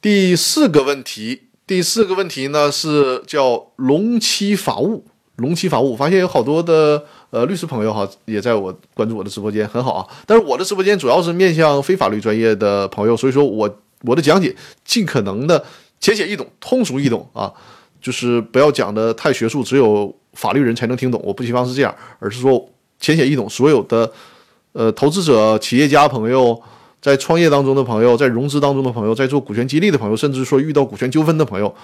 [0.00, 5.04] 第四个问题，第四个问题呢是叫龙七法务，
[5.36, 7.04] 龙七法务，我发现有好多的。
[7.28, 10.06] 呃，律师朋友哈，也在我关注我的直播间，很好啊。
[10.26, 15.62] 但是我的直播间主要是面向非法律专业的朋友，所以说我我的讲解尽可能的
[16.00, 17.52] 浅显易懂、通俗易懂啊，
[18.00, 21.20] 就是不要讲的太学术，只有法律人才能听懂。
[21.22, 24.10] 我不希望是这样，而是说浅显易懂，所有的
[24.72, 26.60] 呃投资者、企业家朋友，
[27.00, 31.74] 在创业当中的朋友，在融资当中的朋友，在做股权激励的朋友，甚至说遇到股权纠纷的朋友，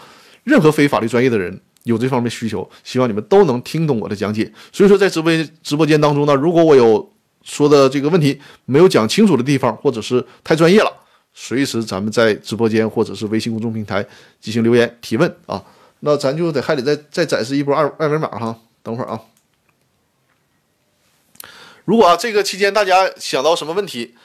[0.45, 1.61] 任何非法律专业的人。
[1.85, 4.53] 有这方面需求，希望你们都能听懂我的讲解。
[4.73, 7.13] 所以说，在直播直播间当中呢，如果我有
[7.45, 10.93] 说的这个问题没有讲清楚的地方，或者是太专业了，
[11.33, 14.05] 随时咱们在直播间或者是微信公众平台
[14.41, 15.63] 进行留言提问啊。
[16.01, 18.59] 那咱就得还得再再展示一波二二维码哈。
[18.83, 19.21] 等会儿啊，
[21.85, 24.17] 如果啊这个期间大家想到什么问题，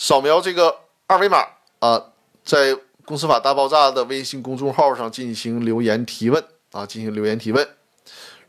[0.00, 0.72] 扫描这个
[1.08, 1.44] 二维码
[1.80, 2.00] 啊，
[2.44, 6.42] 在公司法大爆炸的微信公众号上进行留言提问。
[6.70, 7.66] 啊，进行留言提问。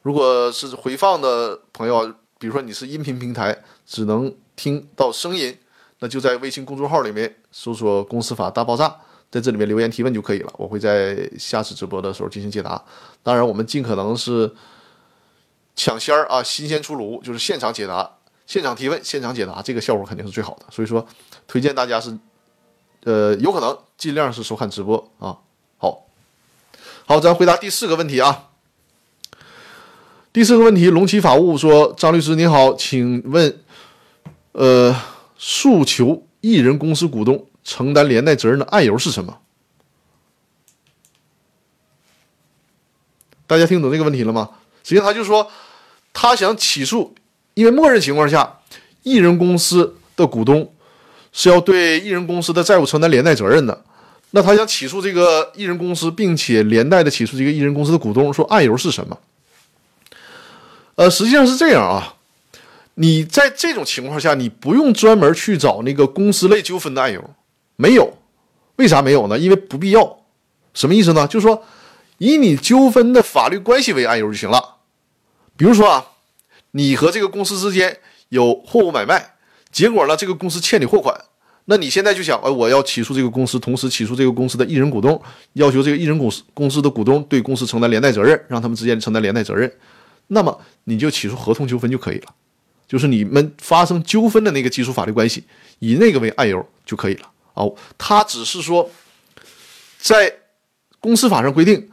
[0.04, 5.58] 如果是回放的朋友，比如说你是音频平台，只能听到声音，
[6.00, 8.96] 那就在微信公众号里面搜索“公司法大爆炸”，
[9.32, 10.54] 在这里面留言提问就可以了。
[10.58, 12.84] 我会在下次直播的时候进行解答。
[13.24, 14.54] 当然，我们尽可能是
[15.76, 18.18] 抢先儿啊，新鲜出炉，就是现场解答、
[18.50, 20.66] 现场提问、现场解答，这个效果肯定是最好的。
[20.72, 21.08] 所以说，
[21.48, 22.18] 推荐大家是，
[23.04, 25.38] 呃，有可能尽量是收看直播啊。
[25.78, 26.08] 好。
[27.06, 28.50] 好，咱回答第四个问题啊。
[30.34, 33.62] 第四个问题，龙旗法务说：“张律师你好，请问，
[34.54, 34.96] 呃，
[35.38, 39.42] 诉求艺人公司股东承担连带责任的案由是什么？”
[43.46, 44.50] 大家听懂这个问题了吗？
[44.84, 45.52] 实际上，他就说
[46.14, 47.14] 他想起诉，
[47.60, 48.60] 因为默认情况下，
[49.04, 50.74] 艺人公司的股东
[51.34, 53.84] 是要对艺人公司的债务承担连带责任的。
[54.30, 59.20] 那他想起诉这个艺人公司，并且连带的起诉这个艺人公司的股东，说案由是什么？
[60.96, 62.16] 呃，实际上是这样啊，
[62.94, 67.30] 你在这种情况下，你不用专门去找那个公司类纠纷的案由，
[67.76, 68.18] 没有，
[68.78, 69.38] 为啥没有呢？
[69.38, 70.20] 因为不必要。
[70.74, 71.28] 什么意思呢？
[71.28, 71.62] 就是说，
[72.20, 74.78] 以你纠纷的法律关系为案由就行了。
[75.58, 76.06] 比如说啊，
[76.72, 77.98] 你和这个公司之间
[78.30, 79.36] 有货物买卖，
[79.72, 81.16] 结果呢，这个公司欠你货款。
[81.66, 85.22] 那你现在就想，哎，我要起诉这个公司，同时起诉这个公司的艺人股东，
[85.54, 89.72] 要求这个艺人公司公司的股东对公司承担连带责任，让他们之间承担连带责任。
[90.28, 92.34] 那么你就起诉合同纠纷就可以了，
[92.88, 95.44] 就是你们发生纠纷的那个基础法律关系，
[95.78, 97.30] 以那个为案由就可以了。
[97.54, 98.90] 哦，他只是说，
[100.00, 100.34] 在
[101.00, 101.88] 公司法上规定，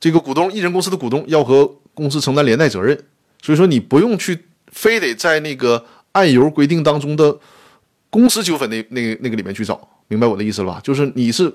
[0.00, 2.98] 这个股东艺人公司的股东要和公司承担连带责任，
[3.42, 7.38] 所以说你不用去非得在那个案由规定当中的。
[8.08, 10.80] 公司纠纷那那那个里面去找，明白我的意思了吧？
[10.82, 11.52] 就是你是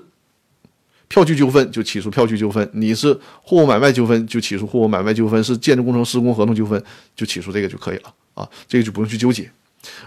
[1.08, 6.80] 票据纠纷就起诉票据纠纷，你是货物买卖纠纷就起诉货物买卖纠纷，是建筑工程施工合同纠纷
[7.16, 9.50] 就起诉这个就可以了啊，这个就不用去纠结。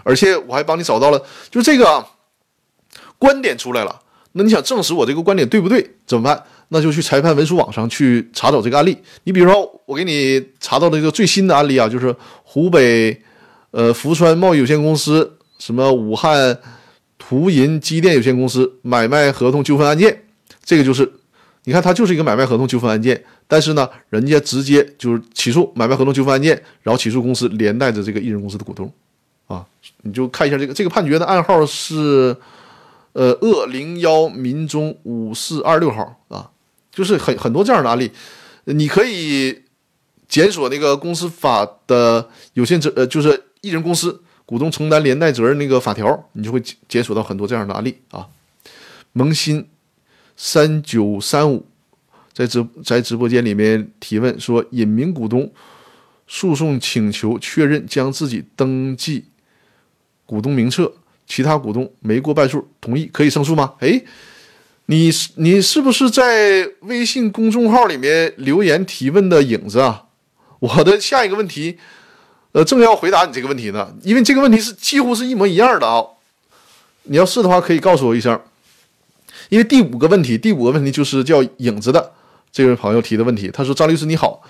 [0.02, 2.06] 而且我还帮你找到了，就这个，
[3.18, 4.00] 观点出来了。
[4.32, 5.96] 那你想证实我这个观点对不对？
[6.06, 6.42] 怎么办？
[6.68, 8.96] 那就去裁判文书网上去查找这个案例。
[9.24, 13.20] 你比如说，我给你查到的一个最新的案例啊，就是湖北
[13.70, 15.32] 呃福川贸易有限公司。
[15.58, 16.58] 什么武汉
[17.16, 20.24] 图银机电有限公司买卖合同纠纷案件，
[20.62, 21.10] 这个就是，
[21.64, 28.92] 你看它就是一个买卖合同纠纷案件，但是呢，人家直接就是起诉买卖合同纠纷案件，然后起诉公司连带着这个艺人公司的股东，
[29.46, 29.64] 啊，
[30.02, 32.36] 你就看一下这个这个判决的案号是，
[33.14, 36.50] 呃，鄂零幺民中五四二六号啊，
[36.96, 38.10] 就是很很多这样的案例，
[38.64, 39.62] 你可以
[40.26, 44.22] 检索那个公司法的有限责呃，就是艺人公司。
[44.48, 48.28] 股东承担连带责任那个法条，你就会检索到很多这样的案例啊。
[49.12, 49.68] 萌新
[50.36, 51.66] 三九三五
[52.32, 55.52] 在直在直播间里面提问说，隐名股东
[56.28, 59.24] 诉讼请求确认将自己登记
[60.24, 60.92] 股东名册，
[61.26, 63.74] 其他股东没过半数同意，可以胜诉吗？
[63.80, 64.00] 哎，
[64.86, 70.04] 你你是不是在微信公众号里面留言提问的影子啊？
[70.60, 71.78] 我的下一个问题。
[72.52, 76.02] 呃，正要回答你这个问题呢，因为这个问题是几乎是一模一样的啊。
[77.02, 78.40] 你要是的话，可以告诉我一声。
[79.50, 82.12] 因为第五个问题，第五个问题就是叫影子的
[82.50, 83.50] 这位朋友提的问题。
[83.52, 84.40] 他说：“张律师你好，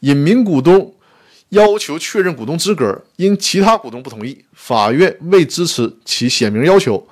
[0.00, 0.94] 隐名股东
[1.48, 7.08] 要求确认股东资格，因其他股东不同意，法院未支持其显名要求，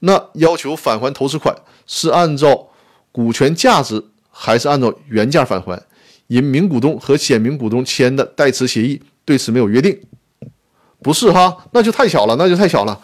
[0.00, 1.56] 那要求返还投资款
[1.92, 2.68] 是按照
[3.10, 5.82] 股权价值还是按照原价返还？
[6.28, 10.00] 因名股东和显名股东签的代持协议对此没有约定，
[11.02, 11.56] 不是哈？
[11.72, 13.00] 那就太巧了，那就太巧了。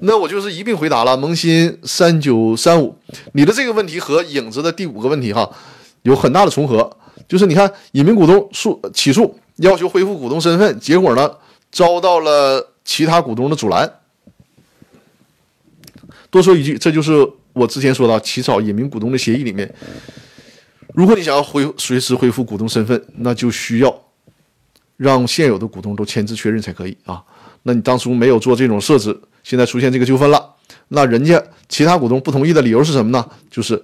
[0.00, 1.16] 那我就是一并回答了。
[1.16, 2.94] 萌新三九三五，
[3.32, 5.50] 你的这个问题和影子的第五个问题哈
[6.02, 6.94] 有很大的重合，
[7.26, 11.30] 就是你看隐名股东诉起诉要求恢复股东身份，结果呢
[11.72, 13.90] 遭到了其他股东的阻拦。
[16.28, 17.26] 多说一句，这就是
[17.56, 19.74] 我之前说到起草隐名股东的协议里面，
[20.92, 24.02] 如果你想要恢随时恢复股东身份，那就需要
[24.98, 27.24] 让现有的股东都签字确认才可以啊。
[27.62, 29.18] 那你当初没有做这种设置。
[29.42, 30.54] 现在出现这个纠纷了，
[30.88, 33.26] 那人家其他股东不同意的理由是什么呢？
[33.50, 33.82] 就是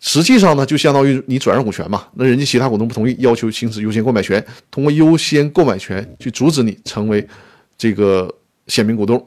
[0.00, 2.08] 实际上呢，就相当于你转让股权嘛。
[2.14, 7.24] 那人家其他股东不同意，要求行使优先购买权，通过优先购买权去阻止你成为
[7.78, 8.34] 这个
[8.66, 9.24] 显名股东。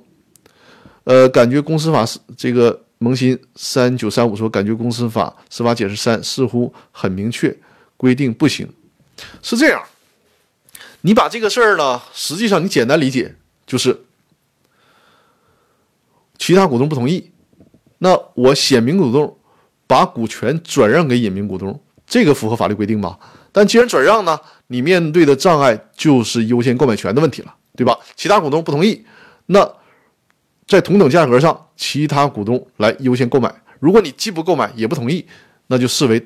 [1.10, 7.58] 呃，感觉公司法是这个萌新三九三五说，感觉公司法司法解释三似乎很明确
[7.98, 8.72] 规定不行，
[9.42, 9.82] 是这样。
[11.02, 13.34] 你把这个事儿呢，实际上你简单理解
[13.66, 14.00] 就是，
[16.38, 17.32] 其他股东不同意，
[17.98, 19.36] 那我显名股东
[19.88, 23.18] 把股权转让给隐名股东，这个符合法律规定吧？
[23.52, 27.98] 但既然转让呢，你面对的障碍就是优先购买权的问题了，对吧？
[28.16, 29.04] 其他股东不同意，
[29.48, 29.68] 那
[30.70, 35.26] 在同等价格上，其他股东来优先购买，如果你既不购买也不同意，
[35.66, 36.24] 那就视为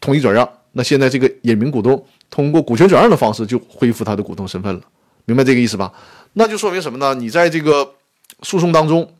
[0.00, 0.48] 同意转让。
[0.72, 4.80] 那现在这个隐名股东通过股权转让的方式就恢复他的股东身份了，
[5.26, 5.92] 明白这个意思吧？
[6.32, 7.14] 那就说明什么呢？
[7.14, 7.94] 你在这个
[8.40, 9.14] 诉讼当中，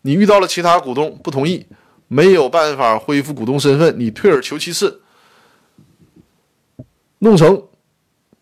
[0.00, 1.64] 你遇到了其他股东不同意，
[2.08, 5.02] 没有办法恢复股东身份，你退而求其次，
[7.20, 7.68] 弄成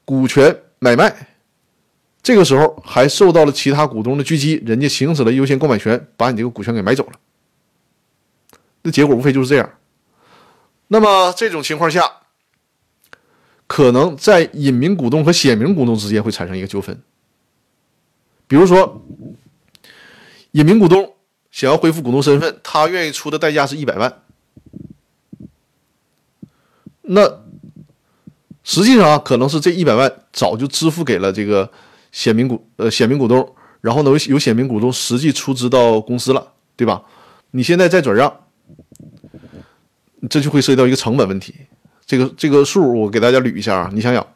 [0.07, 1.30] 股权买卖，
[2.23, 7.12] 这个时候还受到了其他股东的狙击，人家行使了优先购买权，把你这个股权给买走了，
[8.83, 9.71] 那结果无非就是这样。
[10.89, 12.03] 那么这种情况下，
[13.66, 17.01] 可能在隐名股东和显名股东之间会产生一个纠纷。
[18.47, 19.01] 比如说，
[20.51, 21.14] 隐名股东
[21.51, 24.23] 想要恢复股东身份，他愿意出的代价是一百万。
[27.03, 27.43] 那
[28.62, 31.73] 实际上啊可能是这一百万早就支付给了这个
[32.13, 37.03] 显名股呃显名股东，然后呢由显名股东实际出资到公司了，对吧？
[37.53, 38.33] 你现在再转让。
[40.29, 41.55] 这就会涉及到一个成本问题，
[42.05, 44.27] 这个这个数我给大家捋一下啊，你想想，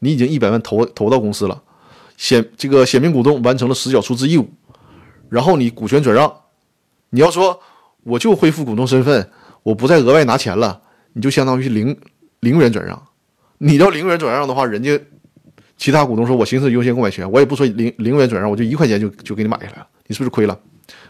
[0.00, 1.62] 你已经一百万投投到公司了，
[2.18, 4.46] 显这个显名股东完成了实缴出资义务，
[5.30, 6.30] 然后你股权转让，
[7.08, 7.58] 你要说
[8.02, 9.30] 我就恢复股东身份，
[9.62, 10.82] 我不再额外拿钱了，
[11.14, 11.98] 你就相当于零
[12.40, 13.02] 零元转让，
[13.56, 15.00] 你要零元转让的话，人家
[15.82, 20.56] 其他股东说我行使优先购买权，我也不说零零元转让，我就一块钱就就给你买下来了，你是不是亏了？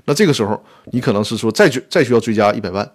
[0.07, 0.59] 那这个时候
[0.93, 2.91] 你可能是说再再需要追加一百万。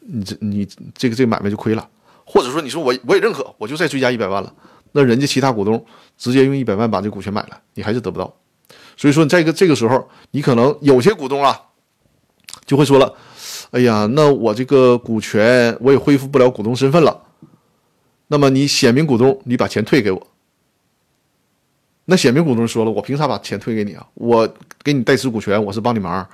[0.00, 0.66] 你这你
[0.96, 1.88] 这个这个买卖就亏了，
[2.24, 4.52] 或者说你说我我也认可，我就再追加一百万了，
[4.90, 5.86] 那人家其他股东
[6.18, 8.34] 直接用一百万把这股权买了，你还是得不到。
[8.96, 11.56] 所以说，在一个这个时候，你可能有些股东啊
[12.66, 13.14] 就会说了
[13.70, 17.26] ：“哎呀，那我这个股权我也恢复不了股东身份了。”
[18.26, 20.26] 那么你显名股东，你把钱退给我。
[22.04, 24.06] 那显名股东说了：“我凭啥把钱退给你啊？
[24.14, 24.48] 我
[24.82, 26.28] 给你代持股权，我是帮你忙，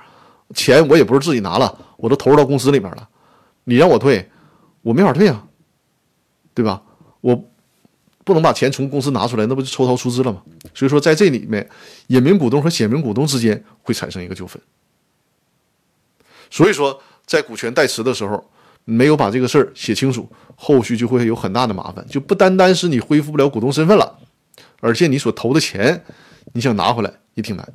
[0.55, 3.07] 钱我也不是自己拿了，我都投入到公司里面了。”
[3.65, 4.27] 你让我退，
[4.81, 5.45] 我没法退啊，
[6.55, 6.81] 对吧？
[7.21, 7.49] 我
[8.23, 10.41] 不能把钱从公司拿出来，那不就抽逃出资了吗？
[10.73, 11.69] 所以说，在这里面，
[12.07, 14.59] 隐名股东和显名股东之间会产生一个纠纷。
[16.49, 18.43] 所以说，在股权代持的时候，
[18.85, 22.03] 没有把这个事儿写清楚，后续就会有很大的麻烦。
[22.07, 24.17] 就不单单是你恢复不了股东身份了，
[24.79, 26.03] 而且你所投的钱，
[26.53, 27.73] 你想拿回来也挺难。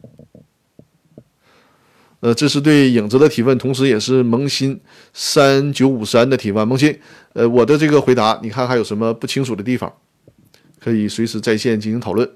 [2.21, 4.81] 呃，这是对影子的提问，同时也是萌新
[5.13, 6.67] 三九五三的提问。
[6.67, 6.99] 萌新，
[7.35, 9.95] 呃，我的这个回答，你看还有什么不清楚的地方，
[10.81, 12.31] 可以随时在线进行讨论。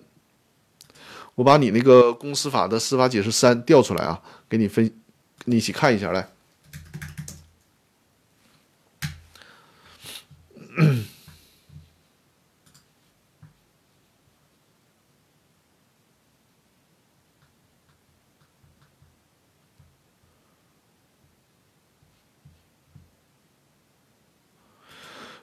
[1.37, 4.93] 我把你那个公司法的司法解释三调出来啊，给你分，
[5.47, 6.29] 你一起看一下来。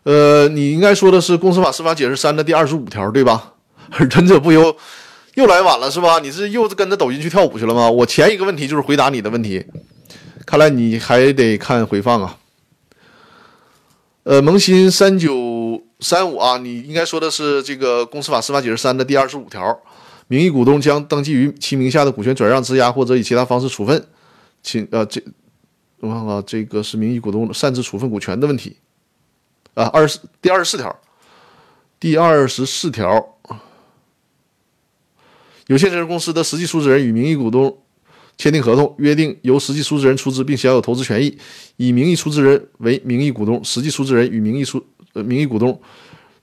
[0.06, 3.54] 呃，你应该说的是《公司法司法解释三》的第二十五条，对吧？
[3.98, 4.76] 忍者不忧，
[5.34, 6.20] 又来晚了是吧？
[6.20, 7.90] 你是又跟着抖音去跳舞去了吗？
[7.90, 9.66] 我前一个问题就是回答你的问题，
[10.46, 12.38] 看来你还得看回放啊。
[14.24, 19.76] 呃，萌新三九三五啊，你应该说的是这个《公司法司法解释三》的第二十五条，
[20.28, 24.08] 名义股东将登记于其名下的股权转让、质押或者以其他方式处分，
[24.62, 25.20] 请呃这
[26.00, 28.78] 我看看，这个是名义股东擅自处分股权的问题
[29.76, 29.86] 啊。
[29.94, 31.00] 二十第二十四条，
[32.00, 33.38] 第二十四条，
[35.68, 37.82] 有限责任公司的实际出资人与名义股东
[38.38, 41.38] 签订合同，约定由实际出资人出资并享有投资权益，
[41.78, 45.82] 以名义出资人为名义股东，实际出资人与名义出呃名义股东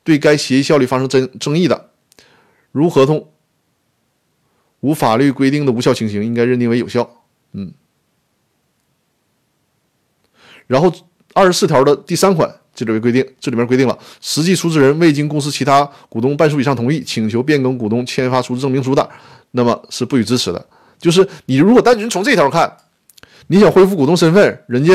[0.02, 1.90] 对该协议效力发生争争议的，
[2.70, 3.30] 如合同
[4.80, 7.24] 无法律规定的无效情形，应该认定为有效。
[7.52, 7.74] 嗯。
[10.66, 10.90] 然后
[11.34, 19.08] 二十四条的第三款这里面规定，这里面规定了，实际出资人未经公司其他股东半数以上同意，请求变更股东签发出资证明书的，
[19.52, 20.64] 那么是不予支持的。
[20.98, 22.70] 就是你如果单纯从这条看，
[23.48, 24.92] 你想恢复股东身份，人家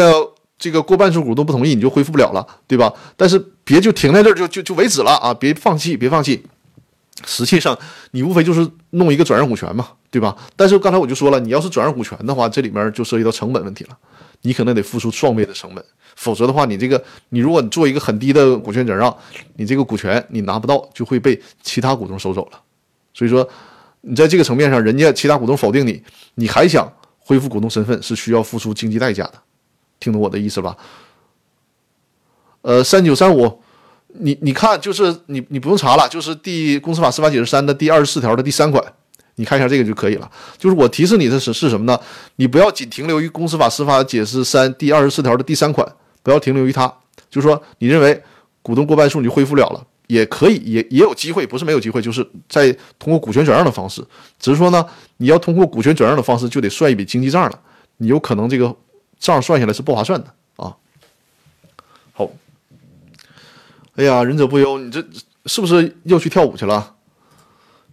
[0.58, 2.92] 这个过半数股东不同意，你就恢复不了了，对吧？
[3.16, 5.34] 但是别就停在这儿就就就为止了啊！
[5.34, 6.44] 别放弃，别放弃。
[7.26, 7.78] 实际上
[8.12, 10.36] 你无非就是弄一个转让股权嘛，对吧？
[10.56, 13.98] 但是刚才我就说了，你要是转让股权的话，这里面就涉及到成本问题了。
[14.48, 15.84] 你可能得付出双倍的成本，
[16.16, 19.14] 否则的话，你这个你如果你做一个很低的股权转让，
[19.58, 22.62] 你这个股权你拿不到，就会被其他股东收走了。
[23.14, 23.46] 所以说，
[24.00, 26.02] 你在这个层面上，人家其他股东否定你，
[26.36, 26.90] 你还想
[27.20, 29.34] 恢复股东身份，是需要付出经济代价的。
[30.00, 30.78] 听懂我的意思吧？
[32.62, 33.62] 呃，三九三五，
[34.08, 38.82] 你你看，就是你你不用查了，就是第公司法司法解释三的第二十四条的第三款。
[39.38, 40.30] 你看一下这个就可以了。
[40.58, 42.00] 就是我提示你的是是什么呢？
[42.36, 45.88] 你不要仅停留于《公司法司法解释三》第二十四条的第三款，
[46.22, 46.92] 不要停留于它。
[47.30, 48.22] 就是说，你认为
[48.62, 54.04] 股东过半数你就恢复了了，也可以，也也有机会，不是没有机会，就是在通过股权转让的方式。
[54.40, 54.86] 只是说呢，
[55.18, 57.60] 你要通过股权转让的方式，就得算一笔经济账了。
[57.98, 58.76] 你有可能这个
[59.20, 60.76] 账算下来是不划算的啊。
[62.14, 62.30] 好，
[63.96, 65.06] 哎呀，忍者不忧，你这
[65.46, 66.96] 是不是又去跳舞去了？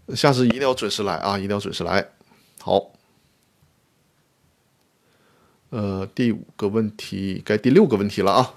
[0.08, 1.38] 下次一定要准时来啊！
[1.38, 2.10] 一定要准时来。
[2.60, 2.92] 好，
[5.70, 8.54] 呃，第五个问题该第六个问题了啊。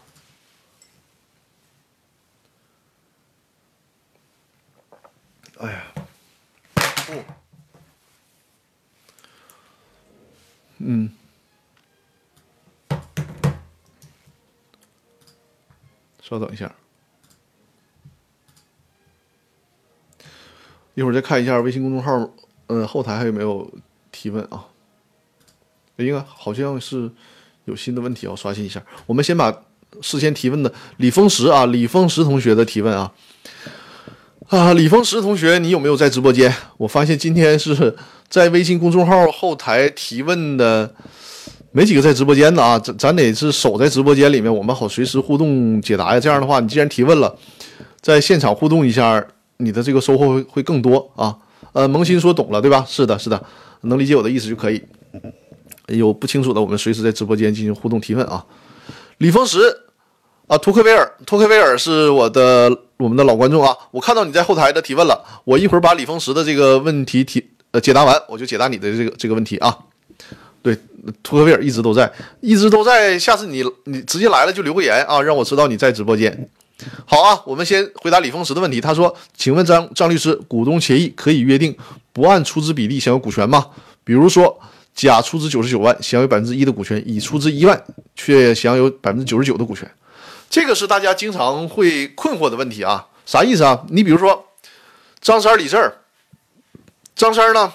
[5.60, 5.94] 哎呀，
[10.78, 11.10] 嗯，
[16.22, 16.76] 稍等一下。
[20.98, 22.28] 一会儿再看一下微信公众号，
[22.70, 23.72] 嗯，后台还有没有
[24.12, 24.66] 提问啊？
[25.98, 27.08] 应该好像是
[27.66, 28.82] 有新的问题，要刷新一下。
[29.06, 29.56] 我们先把
[30.02, 33.14] 事先提问的李峰石啊，李峰石同学的提问啊，
[34.48, 36.52] 啊，李峰石同学，你有没有在直播间？
[36.78, 37.96] 我发现今天是
[38.28, 40.92] 在微信公众号后台提问的
[41.72, 46.20] 没几个在直播间的啊，咱咱得是守在直播间里面，我们好随时互动解答呀。
[46.20, 47.38] 这样的话，你既然提问了，
[48.02, 49.24] 在现场互动一下。
[49.58, 51.36] 你的这个收获会会更多啊！
[51.74, 52.86] 呃，萌新说懂了，对吧？
[52.88, 53.44] 是的，是的，
[53.82, 54.82] 能理解我的意思就可以。
[55.88, 58.46] 有不清楚的，我们随时在直播间进行互动提问啊。
[59.20, 59.60] 李峰石
[60.48, 63.76] 啊，图克维尔，图克维尔是我的我们的老观众啊。
[63.92, 69.78] 我看到你在后台的提问了，我一会儿把李峰石的这个问题提呃解答完，我就解答你的这个这个问题啊。
[70.62, 70.78] 对，
[71.24, 73.18] 图克维尔一直都在，一直都在。
[73.18, 76.50] 下次你你直接来了就留个言啊，让我知道你在直播间。
[77.06, 78.80] 好啊，我们先回答李峰石的问题。
[78.80, 81.76] 他说：“请问张张律师，股东协议可以约定
[82.14, 83.66] 不按出资比例享有股权吗？
[84.04, 84.60] 比如说，
[84.94, 87.84] 甲出资九十九万，享有百分之一的股权；乙出资一万，
[88.16, 89.90] 却享有百分之九十九的股权。
[90.50, 93.08] 这个是大家经常会困惑的问题啊。
[93.26, 93.84] 啥意思啊？
[93.90, 94.46] 你比如说，
[95.20, 95.78] 张三、李四，
[97.16, 97.74] 张三呢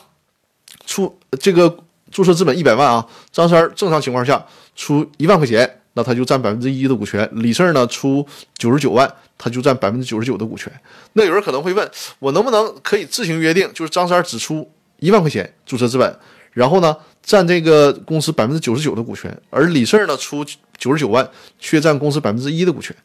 [0.86, 1.76] 出这个
[2.12, 4.46] 注册资本一百万啊，张三正常情况下
[4.76, 8.26] 出一万块钱。”那他就占百分之一的股权，李四呢出
[8.57, 10.72] 九十九万，他就占百分之九十九的股权。
[11.12, 14.70] 那有人可能会问，我能不能可以自行约定，就是张三只出
[15.01, 16.18] 一万块钱注册资本，
[16.53, 20.45] 然后呢占这个公司百分之九十九的股权，而李四呢出
[20.78, 21.28] 九十九万，
[21.59, 22.97] 却占公司百分之一的股权。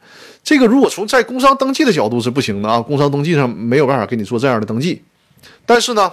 [0.43, 5.03] 这个如果从在工商登记的角度是不行的啊，工商登记上没有办法给你做这样的登记。
[5.65, 6.11] 但是呢，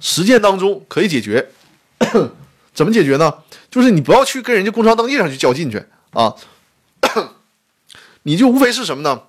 [0.00, 1.46] 实践当中可以解决，
[2.72, 3.32] 怎么解决呢？
[3.70, 6.34] 就是你不要去跟人家工商登记上去较劲去啊，
[8.24, 9.22] 你就无非是什么呢？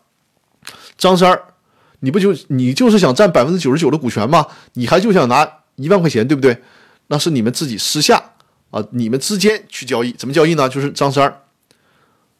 [0.98, 1.54] 张三儿，
[2.00, 4.48] 你不就你就是想占百分之九十九的股权吗？
[4.74, 6.62] 你还就想拿一万块钱，对不对？
[7.08, 8.32] 那是你们自己私下
[8.72, 10.70] 啊，你们之间去交易，怎么交易呢？
[10.70, 11.42] 就是张三儿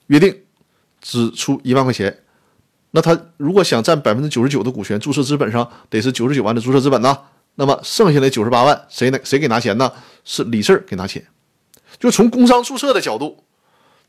[0.08, 0.44] 约定
[1.02, 2.24] 只出一万块钱，
[2.92, 7.18] 那他如果想占百分之九十九的股权，注册资本上得是九十九万的注册资本呢？
[7.56, 9.92] 那么剩下的九十八万谁拿谁给拿钱呢？
[10.24, 11.26] 是李四给拿钱。
[11.98, 13.44] 就从工商注册的角度，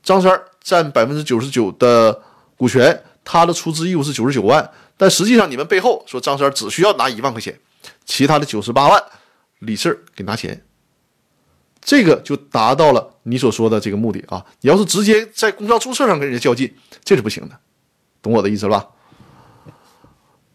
[0.03, 2.21] 张三占百分之九十九的
[2.57, 7.57] 股权，他的出资义务是九十九万，但实际上你们背后说张三只需要拿一万块钱，
[8.05, 9.03] 其他的九十八万
[9.59, 10.63] 李四给拿钱，
[11.81, 14.45] 这个就达到了你所说的这个目的啊！
[14.61, 16.73] 你要是直接在工商注册上跟人家较劲，
[17.03, 17.57] 这是不行的，
[18.21, 18.87] 懂我的意思了吧？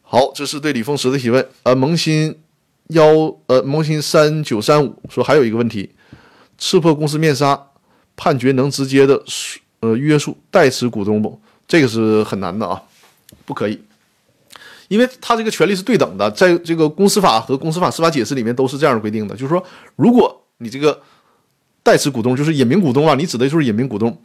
[0.03, 1.49] 好，这是对李凤石的提问。
[1.64, 2.41] 呃，萌新
[2.91, 3.05] 幺
[3.47, 5.95] 呃萌新三九三五说还有一个问题，
[6.59, 7.68] 刺破公司面纱，
[8.16, 9.22] 判决能直接的
[9.80, 11.40] 呃约束代持股东不？
[11.68, 12.82] 这个是很难的啊，
[13.44, 13.80] 不可以，
[14.88, 19.62] 因为他这个权利是对等的，在这个公司法和公司法司法解释里面都是这样规定的，就是说，
[19.96, 21.02] 如果你这个
[21.82, 24.20] 代持股东就是隐名股东啊，你指的就是隐名股东，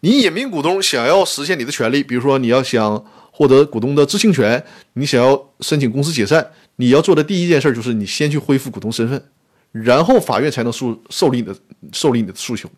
[0.00, 3.04] 你隐名股东想要实现你的权利，比如说你要想。
[3.38, 4.64] 获得股东的知情权，
[4.94, 9.22] 你想要申请公司解散，你要做的第一件事就是你先去恢复股东身份，
[9.84, 11.54] 然后法院才能受受理你的
[11.92, 12.68] 受理你的诉求。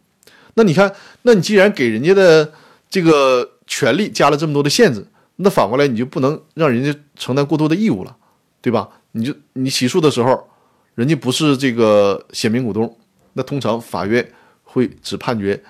[0.55, 0.93] 那你看，
[1.23, 2.53] 那你既然给人家的
[2.91, 8.17] 这个权利加了这么多的限制，那反过来你就不能让人家承担过多的义务了，
[8.61, 8.89] 对吧？
[9.13, 10.49] 你就你起诉的时候，
[10.95, 12.99] 人家不是这个显名股东，
[13.35, 14.27] 那通常法院
[14.65, 15.63] 会只判决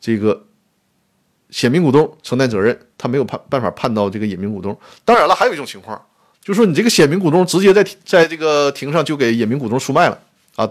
[0.00, 0.46] 这个。
[1.52, 4.78] 显名股东承担责任，他没有判办法判到这个隐名股东。
[5.04, 6.00] 当然了，还有一种情况，
[6.40, 10.16] 就是说你这个显名股东直接在在这个庭上就给隐名股东出卖了
[10.56, 10.70] 啊，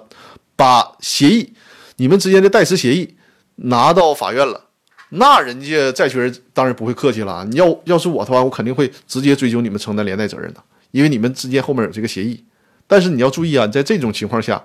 [0.55, 1.53] 把协议
[1.97, 3.15] 你们之间的代持协议
[3.55, 4.65] 拿到法院了，
[5.09, 7.45] 那人家债权人当然不会客气了。
[7.45, 12.43] 你要要是我的话，我肯定会直接追究你们承担连带责任的，因为你们之间后面有这个协议。
[12.87, 14.63] 但是你要注意啊，在这种情况下，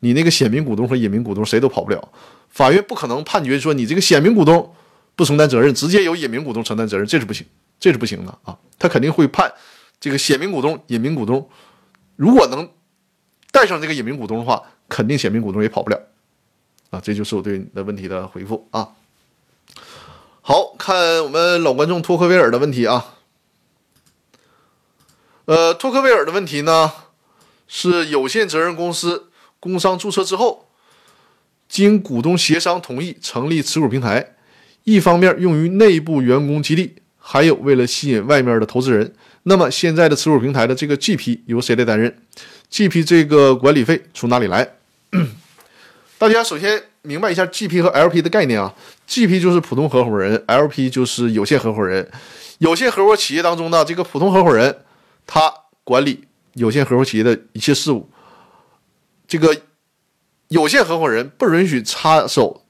[0.00, 2.08] 你那个显名股东和隐名股东谁都跑不了，
[2.48, 4.74] 法院不可能判决说你这个显名股东。
[5.16, 7.44] 不承担责任，直接由隐名股东承担责任，这是不行，
[7.80, 8.56] 这是不行的啊！
[8.78, 9.52] 他肯定会判
[9.98, 11.50] 这个显名股东、隐名股东，
[12.14, 12.70] 如果能
[13.50, 16.00] 带上这个隐名股东的话，肯定显名股东也跑不了
[16.90, 17.00] 啊！
[17.00, 18.90] 这就是我对你的问题的回复啊。
[20.40, 23.14] 好看，我们老观众托克维尔的问题啊。
[25.44, 26.92] 呃，托克维尔的问题呢，
[27.66, 29.30] 是有限责任公司
[29.60, 30.68] 工商注册之后，
[31.68, 34.36] 经股东协商同意成立持股平台。
[34.84, 39.14] 一方面用于内部员工激励，还有为了吸引外面的投资人。
[39.42, 42.22] 那么现在的持股平台的这个 GP 由谁来担任
[42.70, 44.74] ？GP 这个管理费从哪里来？
[46.18, 48.74] 大家首先明白一下 GP 和 LP 的概念啊。
[49.06, 52.10] GP 就是普通合伙人，LP 就是有限合伙人。
[52.58, 54.84] 有限合伙企业当中呢，这个普通合伙人
[55.26, 55.52] 他
[55.84, 58.08] 管理有限合伙企业的一切事务。
[59.26, 59.56] 这个
[60.48, 62.64] 有限合伙人不允许插手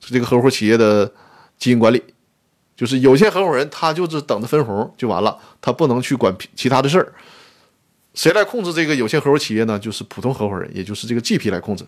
[0.00, 1.12] 这个合伙企业的。
[1.58, 2.02] 经营管理
[2.76, 7.14] 就是有限合伙人，他就是等着分红就完了，他不能去管其他的事儿。
[8.14, 9.78] 谁来控制这个有限合伙企业呢？
[9.78, 11.84] 就是普通合伙人，也就是这个 GP 来控制。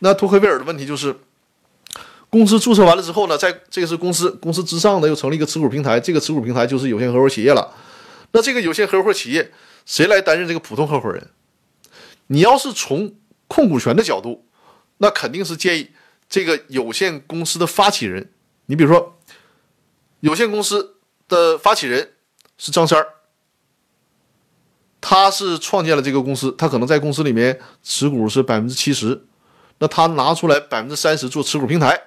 [0.00, 1.14] 那托克维尔的问题就是，
[2.28, 7.72] 公司注册完了之后呢，在这个是公司公司之上呢，又成立一个持股平台，这个持股平台就是有限合伙企业了。
[8.32, 9.52] 那这个有限合伙企业
[9.86, 11.28] 谁来担任这个普通合伙人？
[12.28, 13.14] 你要是从
[13.46, 14.46] 控股权的角度，
[14.98, 15.90] 那肯定是建议
[16.28, 18.32] 这个有限公司的发起人。
[18.66, 19.18] 你比如说，
[20.20, 20.96] 有限公司
[21.28, 22.14] 的发起人
[22.56, 23.06] 是张三儿，
[25.02, 29.26] 他是创建了这个公司，他可能在公司里面持股是百分之七十，
[29.80, 32.00] 那他拿出来百分之三十做持股平台，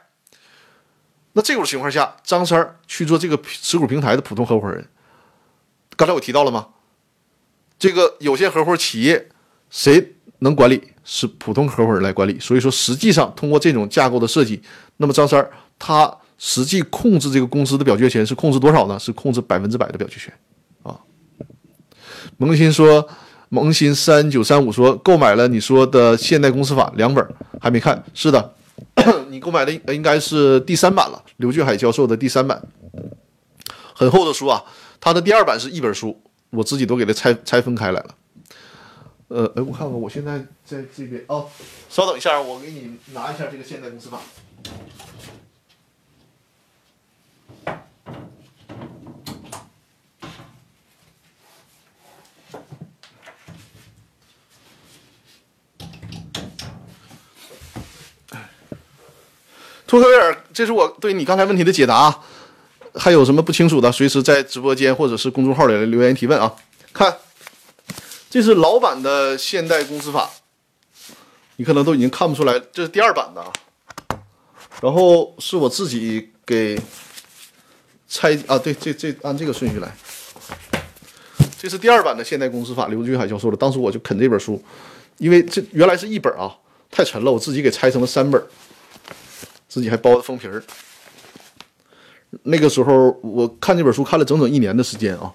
[1.34, 4.88] 那这种情况下，张三去做这个持股平台的普通合伙人，
[5.96, 6.70] 刚才我提到了吗？
[7.78, 9.30] 这个有限合伙企业
[9.70, 10.82] 谁能管理？
[11.04, 12.40] 是普通合伙人来管理。
[12.40, 14.62] 所以说，实际上通过这种架构的设计，
[14.98, 16.18] 那么张三他。
[16.38, 19.00] 实际控制这个公司的表决权是控制多少呢？
[19.00, 20.34] 是控制百分之百的表决权，
[22.38, 23.08] 萌新说，
[23.50, 27.26] 萌新三九三五说购买了你说的现代公司法两本，
[27.60, 28.04] 还没看。
[28.14, 28.54] 是的，
[29.30, 32.62] 你购买的应该是第三版了，刘俊海教授的第三版，
[33.94, 34.64] 很厚的书啊。
[35.00, 36.20] 他的第二版是一本书，
[36.50, 38.16] 我自己都给它拆拆分开来了。
[39.28, 41.48] 呃，哎，我看看，我现在在这边哦，
[41.90, 44.20] 稍等一下，我给你拿一下这个现代公司法。
[59.88, 62.22] 托克维尔，这是我对你刚才问题的解答。
[62.98, 66.56] 还有什么不清楚的，随时在直播间或者是公众号里留言提问啊。
[66.94, 67.14] 看，
[68.30, 70.30] 这是老版的现代公司法，
[71.58, 73.52] 你可能都已经看不出来，这是第二版的啊。
[74.82, 76.80] 然后是我自己给
[78.08, 79.94] 拆啊，对，这这按这个顺序来。
[81.60, 83.58] 这是第二版的现代公司法，刘俊海教授的。
[83.58, 84.64] 当时我就啃这本书，
[85.18, 86.56] 因为这原来是一本啊，
[86.90, 88.42] 太沉了，我自己给拆成了三本。
[89.76, 90.64] 自己还包的封皮儿，
[92.44, 95.30] 那个时候我看这本书看了整整一年的时间啊。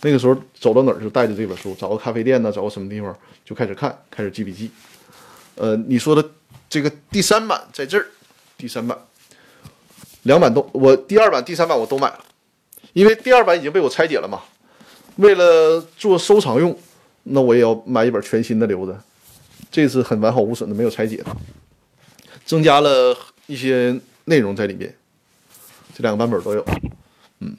[0.00, 4.68] 那个时候走到哪儿就带着这本书，找个咖啡店呢，找个什么地方就开始看，开始记笔记。
[5.54, 6.28] 呃，你说的
[6.68, 8.04] 这个第三版在这儿，
[8.58, 8.98] 第三版
[10.24, 12.24] 两版都我第二版、第三版我都买了，
[12.94, 14.40] 因为第二版已经被我拆解了嘛。
[15.18, 16.76] 为了做收藏用，
[17.22, 19.00] 那我也要买一本全新的留着。
[19.70, 21.26] 这次很完好无损的，没有拆解的，
[22.44, 23.16] 增加了
[23.46, 24.94] 一些内容在里面。
[25.94, 26.64] 这两个版本都有，
[27.40, 27.56] 嗯。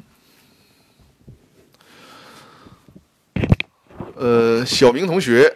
[4.16, 5.56] 呃，小明同学，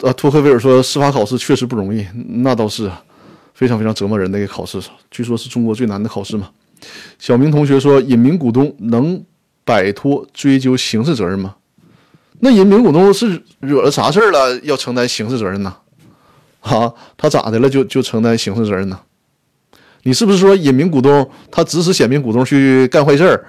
[0.00, 2.06] 啊，托克维尔说司法考试确实不容易，
[2.42, 3.04] 那倒是啊，
[3.54, 6.50] 非常非常折磨人的一个考试，据说是中国最难的考试嘛。
[7.18, 9.24] 小明同学说，隐名股东能
[9.64, 11.56] 摆脱追究刑事责任吗？
[12.40, 15.76] 那隐名股东是惹了啥事儿了，要承担刑事责任呢？
[16.64, 18.98] 啊，他咋的了就就承担刑事责任呢？
[20.02, 23.44] 你是不是说隐名股东他指使显名股东去干坏事儿？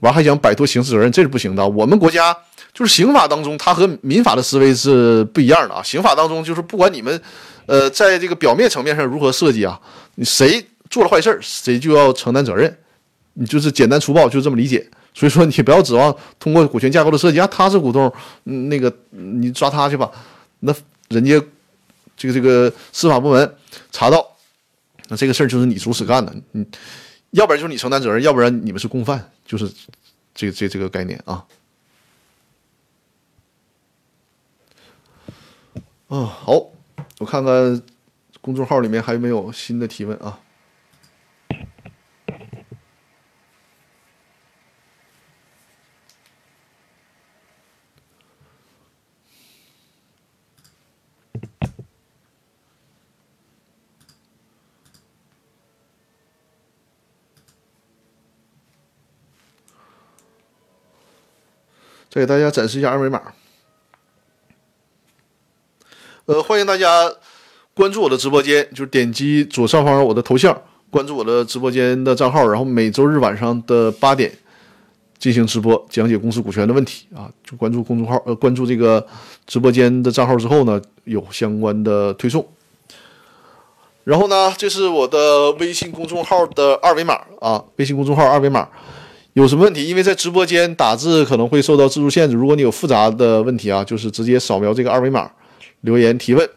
[0.00, 1.66] 完还想摆脱刑事责任，这是不行的。
[1.66, 2.36] 我们国家
[2.72, 5.82] 就是刑法当中，它和民法的思维是不一样的啊。
[5.82, 7.18] 刑法当中就是不管你们，
[7.66, 9.80] 呃，在这个表面层面上如何设计啊，
[10.16, 12.76] 你谁做了坏事儿，谁就要承担责任。
[13.34, 14.86] 你就是简单粗暴就这么理解。
[15.14, 20.10] 所以说你不要指望通过股权架构的设计啊，他是股东，那个你抓他去吧。
[20.60, 20.74] 那
[21.08, 21.40] 人家
[22.16, 23.56] 这个这个司法部门
[23.90, 24.36] 查到，
[25.08, 26.66] 那这个事儿就是你主使干的，你
[27.30, 29.30] 要不然就是你承担责任，要不然你们是共犯。
[29.44, 29.70] 就是
[30.34, 31.44] 这这这个概念啊。
[36.08, 36.52] 啊，好，
[37.18, 37.82] 我看看
[38.40, 40.38] 公众号里面还有没有新的提问啊。
[62.14, 63.20] 再给大家展示一下二维码。
[66.26, 67.12] 呃，欢迎大家
[67.74, 70.56] 关注我的直播间，就是点击左上方我的头像，
[70.90, 74.30] 关注我的直播间的账号，然后每周日晚上的八点
[75.18, 77.28] 进行直播，讲解公司股权的问题啊。
[77.42, 79.04] 就关注公众号，呃，关注这个
[79.44, 82.46] 直播间的账号之后呢，有相关的推送。
[84.04, 88.68] 然后呢，这是我的微信公众号的二维码啊，微信公众号二维码。
[89.34, 89.88] 有什么问题？
[89.88, 92.36] 因为在直播间打字可能会受到字数限制。
[92.36, 95.28] 如果你有复杂的问题啊，就是直接扫描这个二维码
[95.80, 96.48] 留言提问。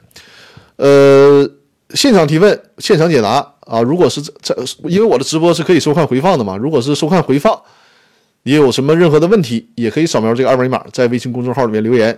[0.75, 1.49] 呃，
[1.95, 3.81] 现场提问，现场解答啊。
[3.81, 6.55] 如果是在，因为我的直播是可以收看回放的嘛。
[6.55, 7.59] 如果是收看回放，
[8.43, 12.15] 你有什么任何的问题，也可以扫描这个二维码，在微信公众号里面留言，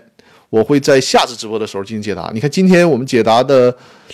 [0.49, 2.29] 我会在下次直播的时候进行解答。
[2.33, 3.73] 你看，今天我们解答的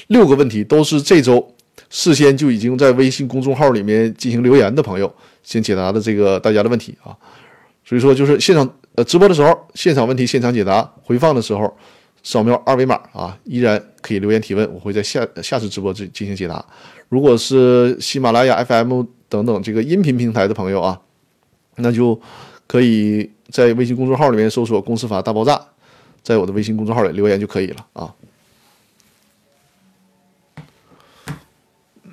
[0.09, 1.54] 六个问题都是这周
[1.89, 5.13] 事先就已经在微信公众号里面进行留言的朋友。
[5.43, 7.15] 先解答的这个大家的问题啊，
[7.85, 11.71] 所以说就是现场呃直播的时候现场问题现场解答，回放的时候
[12.23, 16.65] 扫描二维码啊，依然可以留言提问，我会在下下次直播进进行解答。
[17.09, 20.99] 如果是喜马拉雅 FM 等等这个音频平台的朋友啊，
[21.75, 22.19] 那就
[22.65, 25.61] 可以在微信公众号里面搜索“公司法大爆炸”，
[26.23, 28.11] 在我的微信公众号里留言就可以了啊。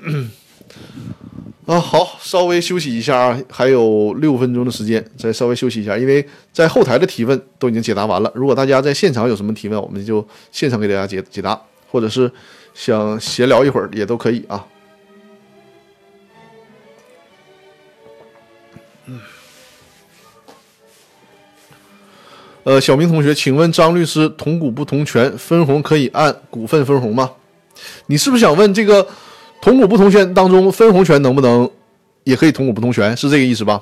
[0.04, 0.30] 嗯
[1.66, 8.30] 啊，好，稍微休息一下啊，还有六分钟的时间，再稍微休息一下，因为在后台的提问都已经解答完了。
[8.34, 12.30] 如果大家在现场有什么提问，我们就现场给大家解解答，或者是
[12.74, 14.66] 想闲聊一会儿也都可以啊。
[19.06, 19.20] 嗯，
[22.64, 27.30] 呃，小明同学，请问张律师，同股不同权分红可以按股份分红吗？
[28.06, 29.06] 你是不是想问这个？
[29.62, 31.70] 同股不同权当中，分红权能不能
[32.24, 33.16] 也可以同股不同权？
[33.16, 33.80] 是这个意思吧？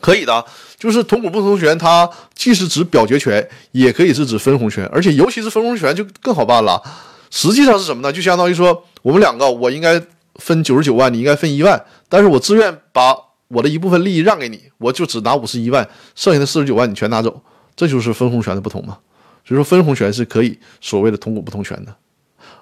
[0.00, 0.42] 可以的，
[0.78, 6.82] 就是同股不同权，它既是指表决权，也可以是指分红权，而且尤其是分红权就更好办了。
[7.30, 8.10] 实际上是什么呢？
[8.10, 10.00] 就相当于说，我们两个，我应该
[10.36, 13.14] 分九十九万，你应该分一万，但是我自愿把
[13.48, 17.42] 我的一部分利益让给你，我就只拿五十一万，剩下的四十九万你全拿走，
[17.74, 18.96] 这就是分红权的不同嘛。
[19.44, 21.94] 所以说，分红权是可以所谓的同股不同权的，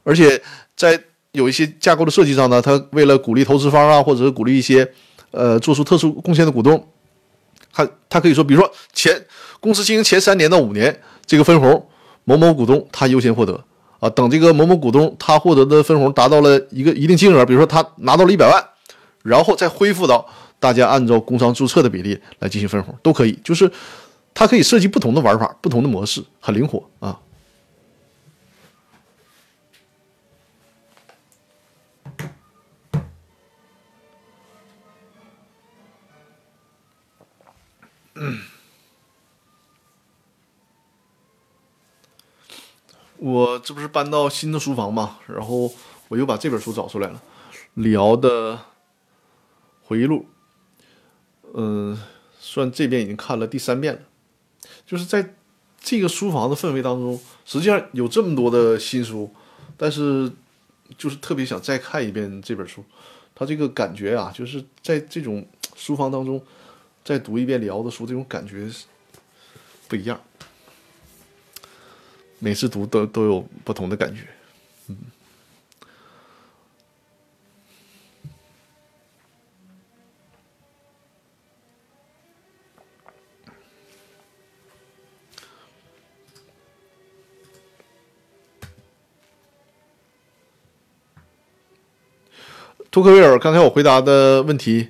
[0.03, 0.43] 而且
[0.74, 1.01] 在。
[1.35, 4.89] 有一些架构的设计上呢，他为了鼓励投资方啊，或者是鼓励一些，
[5.32, 6.89] 呃，做出特殊贡献的股东，
[7.72, 9.20] 他他可以说，比如说前
[9.59, 11.87] 公司经营前三年到五年，这个分红
[12.22, 13.62] 某某股东他优先获得
[13.99, 18.64] 啊，等这个某某股东他获得的分红达到了一个一定金额，比如说他拿到了一百万，
[19.22, 20.24] 然后再恢复到
[20.61, 23.70] 大家按照工商注册的比例来进行分红都可以，就是
[24.32, 27.18] 它可以设计不同的玩法，不同的模式，很灵活啊。
[43.19, 45.73] 我这不是搬到新的书房嘛，然后
[46.09, 47.23] 我又把这本书找出来了，
[47.75, 48.61] 李敖的
[49.83, 50.27] 回忆录。
[51.55, 52.01] 嗯，
[52.39, 54.01] 算这边已经看了第三遍了。
[54.87, 55.35] 就是在
[55.81, 59.33] 这个书房的氛围当中，实际上有这么多的新书，
[59.77, 60.31] 但是
[60.99, 62.85] 就是特别想再看一遍这本书。
[63.35, 66.43] 他这个感觉啊，就是在这种书房当中
[67.05, 68.67] 再读一遍李敖的书，这种感觉
[69.87, 70.19] 不一样。
[72.39, 74.23] 每次读都都有不同的感觉，
[74.89, 74.97] 嗯。
[92.91, 94.89] 托克维尔，刚才我回答的问题，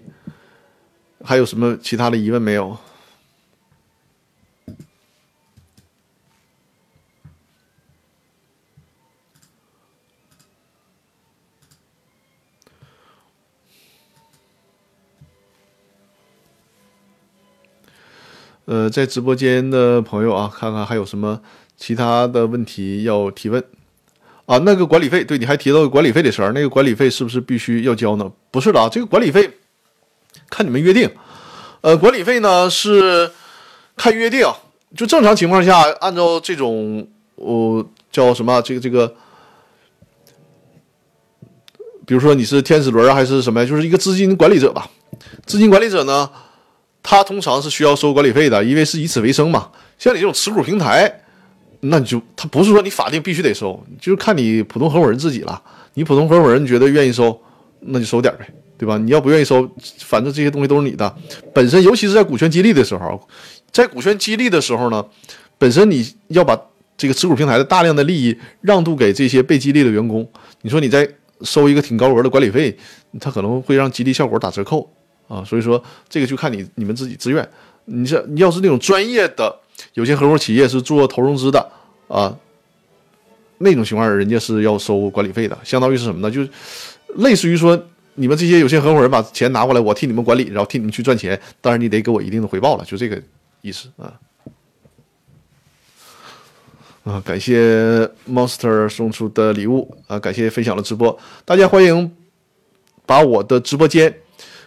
[1.27, 2.77] 还有什么其他的疑问没有？
[18.67, 21.41] 呃，在直播间的朋友啊，看看还有什么
[21.77, 23.63] 其他的问题要提问
[24.47, 24.59] 啊？
[24.59, 28.31] 那个管理费，对，你还提到管理费的事儿，那个管理费是不是必须要交呢？
[28.51, 29.51] 不是的啊，这个管理费
[30.51, 31.11] 看你们约定。
[31.81, 33.31] 呃，管理费呢是
[33.97, 34.47] 看约定，
[34.97, 39.15] 就正常情况下，按照这种呃叫什么这个这个，
[42.07, 44.89] 比如说你是天使轮还是什么，就是一个资金管理者吧，
[45.47, 46.31] 资金管理者呢。
[47.07, 49.69] 他通常是需要收管理费的，因为是以此为生嘛。
[49.99, 51.21] 像你这种持股平台，
[51.81, 55.63] 那你就他不是说你法定必须得收，就是看你普通合伙人自己了。
[55.93, 57.39] 你普通合伙人觉得愿意收，
[57.81, 58.99] 那就收点呗，对吧？
[58.99, 59.69] 你要不愿意收，
[59.99, 61.15] 反正这些东西都是你的。
[61.53, 63.29] 本身，尤其是在股权激励的时候，
[63.71, 65.05] 在股权激励的时候呢，
[65.59, 66.59] 本身你要把
[66.97, 70.29] 这个持股平台的大量的利益让渡给这些被激励的员工。
[70.63, 71.09] 你说你再
[71.43, 72.77] 收一个挺高额的管理费，
[73.21, 74.91] 他可能会让激励效果打折扣。
[75.27, 77.49] 啊，所以说这个就看你你们自己自愿。
[77.87, 79.55] 你像你要是那种专业的
[79.95, 81.67] 有限合伙企业是做投融资的
[82.09, 82.37] 啊，
[83.59, 86.31] 那种情况人家是要收管理费的，相当于是什么呢？
[86.31, 86.47] 就
[87.17, 87.81] 类似于说
[88.15, 93.21] 你们这些有限合伙人把钱拿过来，我替你们管理，然后替你们去赚钱，当然你得给我一定的回报了，就这个
[93.61, 94.13] 意思啊。
[97.05, 102.11] 啊，感谢 Monster 送出的礼物啊，感谢分享的直播，大家欢迎
[103.05, 104.15] 把我的直播间。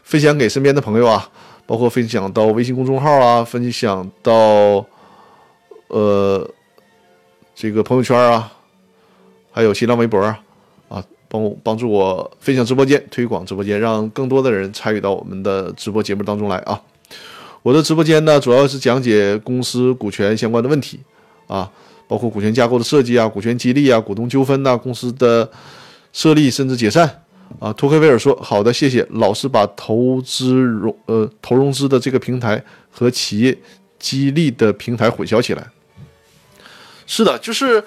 [0.03, 1.29] 分享给身边的朋友啊，
[1.65, 4.85] 包括分享到微信公众号啊，分享到
[5.87, 6.49] 呃
[7.53, 8.53] 这个朋友圈啊，
[9.51, 10.39] 还有新浪微博，啊，
[11.27, 16.81] 帮我帮助我分享直播间，推广直播间，让更多的人参与到我们的直播节目当中来啊。
[17.63, 20.99] 我的直播间呢，主要是讲解公司股权相关的问题
[21.47, 21.69] 啊，
[22.07, 25.49] 包括股权架构的设计啊，股权激励啊，股东纠纷呐，公司的
[26.13, 27.23] 设立甚至解散。
[27.59, 29.07] 啊，托克维尔说：“好的，谢谢。
[29.11, 32.61] 老师把投资融呃投融资的这个平台
[32.91, 33.57] 和企业
[33.97, 35.65] 激励的平台混淆起来。
[37.05, 37.81] 是的，就是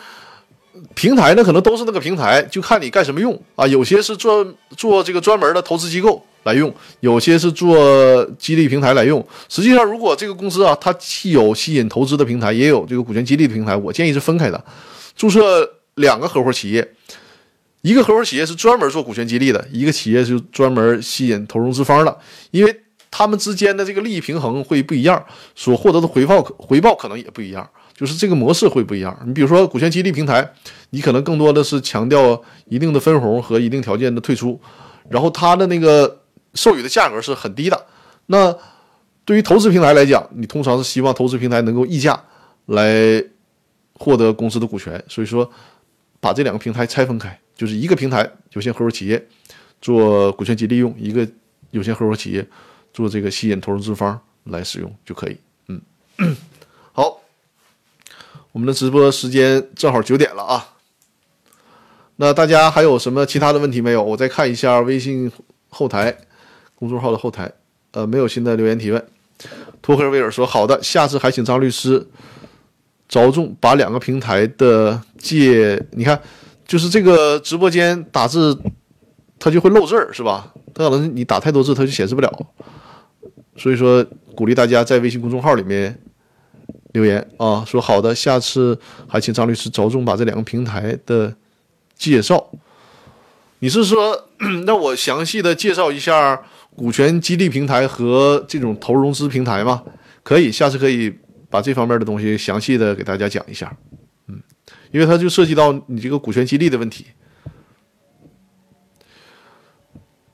[0.95, 3.66] 平台呢，可能都是那个平台，就看你干什么用啊。
[3.66, 4.47] 有些是做
[4.77, 9.25] 做这个专门的投资机构来用，有些是做激励平台来用。
[9.49, 14.64] 实际上，如果这个公司啊，它既有吸引投资的平台，也有这个股权激励的平台，我建议是分开的，
[15.16, 16.87] 注册两个合伙企业。”
[17.83, 22.14] 一个合伙企业是专门做股权激励的，一个企业是专门吸引投融资方的，
[22.51, 27.66] 因为他们之间的这个利益平衡会不一样，所获得的回报回报可能也不一样，
[28.01, 29.15] 就是这个模式会不一样。
[29.27, 30.51] 你比如说股权激励平台，
[30.89, 34.59] 你可能更多的是强调一定的分红和一定条件的退出，
[35.11, 36.23] 然后它的那个
[36.55, 37.87] 授予的价格是很低的。
[38.25, 38.57] 那
[39.27, 42.19] 对于投资平台来讲，你通常是希望投资平台能够溢价
[42.65, 43.23] 来
[43.93, 45.51] 获得公司的股权，所以说
[46.21, 47.39] 把这两个平台拆分开。
[47.55, 49.23] 就是一个平台有限合伙企业
[49.83, 51.29] 做股权激励用，一个
[51.73, 52.49] 有限合伙企业
[52.95, 55.37] 做这个吸引投资方来使用就可以。
[55.69, 55.79] 嗯，
[56.93, 57.21] 好，
[58.53, 60.75] 我们的直播时间正好九点了啊。
[62.17, 64.03] 那大家还有什么其他的问题没有？
[64.03, 65.31] 我再看一下微信
[65.69, 66.17] 后台
[66.75, 67.53] 公众号的后台，
[67.93, 69.07] 呃，没有新的留言提问。
[69.81, 72.07] 托克维尔说：“好的，下次还请张律师
[73.09, 76.21] 着重把两个平台的借，你看。”
[76.71, 78.57] 就是这个直播间打字，
[79.41, 80.55] 它就会漏字儿，是吧？
[80.73, 82.47] 它可能你打太多字，它就显示不了。
[83.57, 86.01] 所以说，鼓励大家在微信公众号里面
[86.93, 91.34] 留言啊，说好的，下次还请张律师着重把这两个平台的
[91.97, 92.51] 介绍。
[93.61, 94.28] 你是说
[94.66, 96.43] 让我详细的介绍一下
[96.74, 99.82] 股权激励平台和这种投融资平台吗？
[100.22, 101.14] 可以，下次可以
[101.49, 103.76] 把这方面的东西详细的给大家讲一下。
[104.28, 104.41] 嗯，
[104.91, 107.07] 因为它就涉及到你这个股权激励的问题，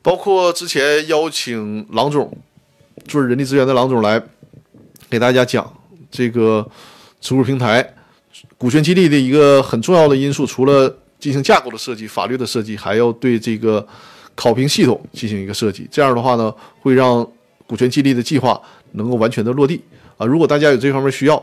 [0.03, 2.37] 包括之前邀请郎总，
[3.07, 4.23] 就是人力资源的郎总来
[5.11, 5.73] 给大家讲
[6.17, 6.67] 这个
[7.21, 7.95] 持股平台
[8.57, 13.87] 股权激励的一个很重要的因素，除了进行架构的设计、法律的设计，还要对这个
[14.35, 15.87] 考评系统进行一个设计。
[15.91, 17.27] 这样的话呢，会让
[17.67, 18.59] 股权激励的计划
[18.93, 19.83] 能够完全的落地
[20.17, 20.25] 啊！
[20.25, 21.43] 如果大家有这方面需要，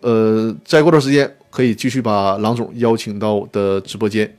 [0.00, 4.32] 呃，再过段时间可以继续把郎总邀请到我的直播间，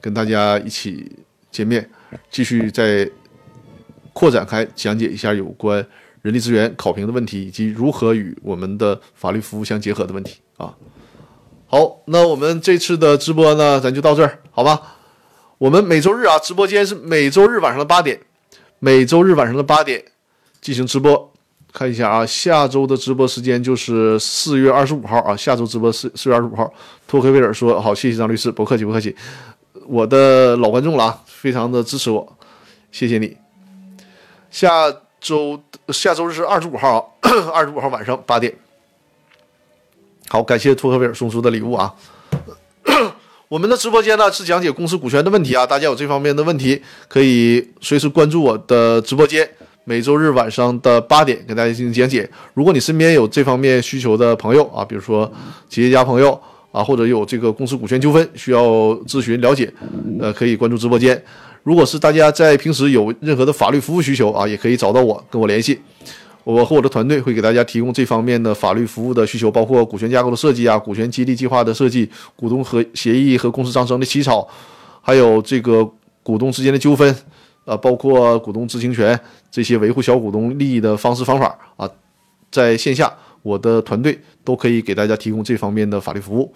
[0.00, 1.10] 跟大家一起
[1.50, 1.88] 见面，
[2.30, 3.08] 继续再
[4.12, 5.86] 扩展开讲解一下有关
[6.22, 10.74] 人力资源考评的问题，以及如何与我们的法律服务相结合的问题啊。
[11.66, 14.80] 好，那我们这次的直播呢，咱就到这儿，好吧？
[15.58, 18.20] 我们每周日啊，直播间是每周日晚上的八点，
[18.78, 20.02] 每周日晚上的八点
[20.60, 21.32] 进行直播。
[21.72, 26.72] 看一下啊，下周的直播时间就是四月二十五号啊，下周直播四四月二十五号。
[27.06, 29.14] 托克威尔说：“好，谢谢张律师，不客气，不客气。
[29.86, 32.36] 我的老观众了啊，非常的支持我，
[32.90, 33.36] 谢谢你。
[34.50, 34.90] 下
[35.20, 37.16] 周下周日是二十五号，
[37.52, 38.52] 二十五号晚上八点。”
[40.28, 41.92] 好，感谢托克维尔送出的礼物啊！
[43.48, 49.50] 我们的直播间呢是讲解公司股权的问题啊，大家有这方面的问题可以随时关注我的直播间，
[49.82, 52.30] 每周日晚上的八点给大家进行讲解。
[52.54, 55.28] 如果你身边有这方面需求的朋友啊，比如说
[55.68, 56.40] 企业家朋友
[56.70, 58.62] 啊，或者有这个公司股权纠纷需要
[59.08, 59.72] 咨询了解，
[60.20, 61.20] 呃，可以关注直播间。
[61.62, 65.80] 如果是大家在平时有任何的法律服务需求啊，也可以找到我，跟我联系。
[66.42, 74.48] 我和我的团队会给大家提供这方面的法律服务的需求，包括股权架构的设计啊、股权激励计划的设计、股东和协议和公司章程的起草，
[75.02, 75.86] 还有这个
[76.22, 77.14] 股东之间的纠纷，
[77.66, 79.18] 啊，包括股东知情权
[79.50, 81.88] 这些维护小股东利益的方式方法啊，
[82.50, 86.52] 在线下我的团队都可以给大家提供这方面的法律服务。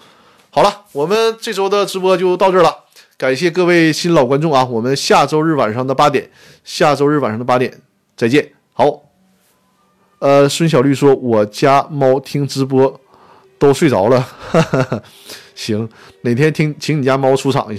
[0.48, 2.83] 好了，我们这周的直播就到这儿了，
[3.16, 6.28] 感谢各位新老观众啊，我们下周日晚上的八点，
[6.64, 7.80] 下周日晚上的八点
[8.16, 9.02] 再见，好。
[10.18, 13.00] 呃，孙小绿说：“我家猫听直播
[13.58, 15.02] 都睡着了。”哈哈哈
[15.54, 15.88] 行，
[16.22, 17.72] 哪天听请你家猫出场一下。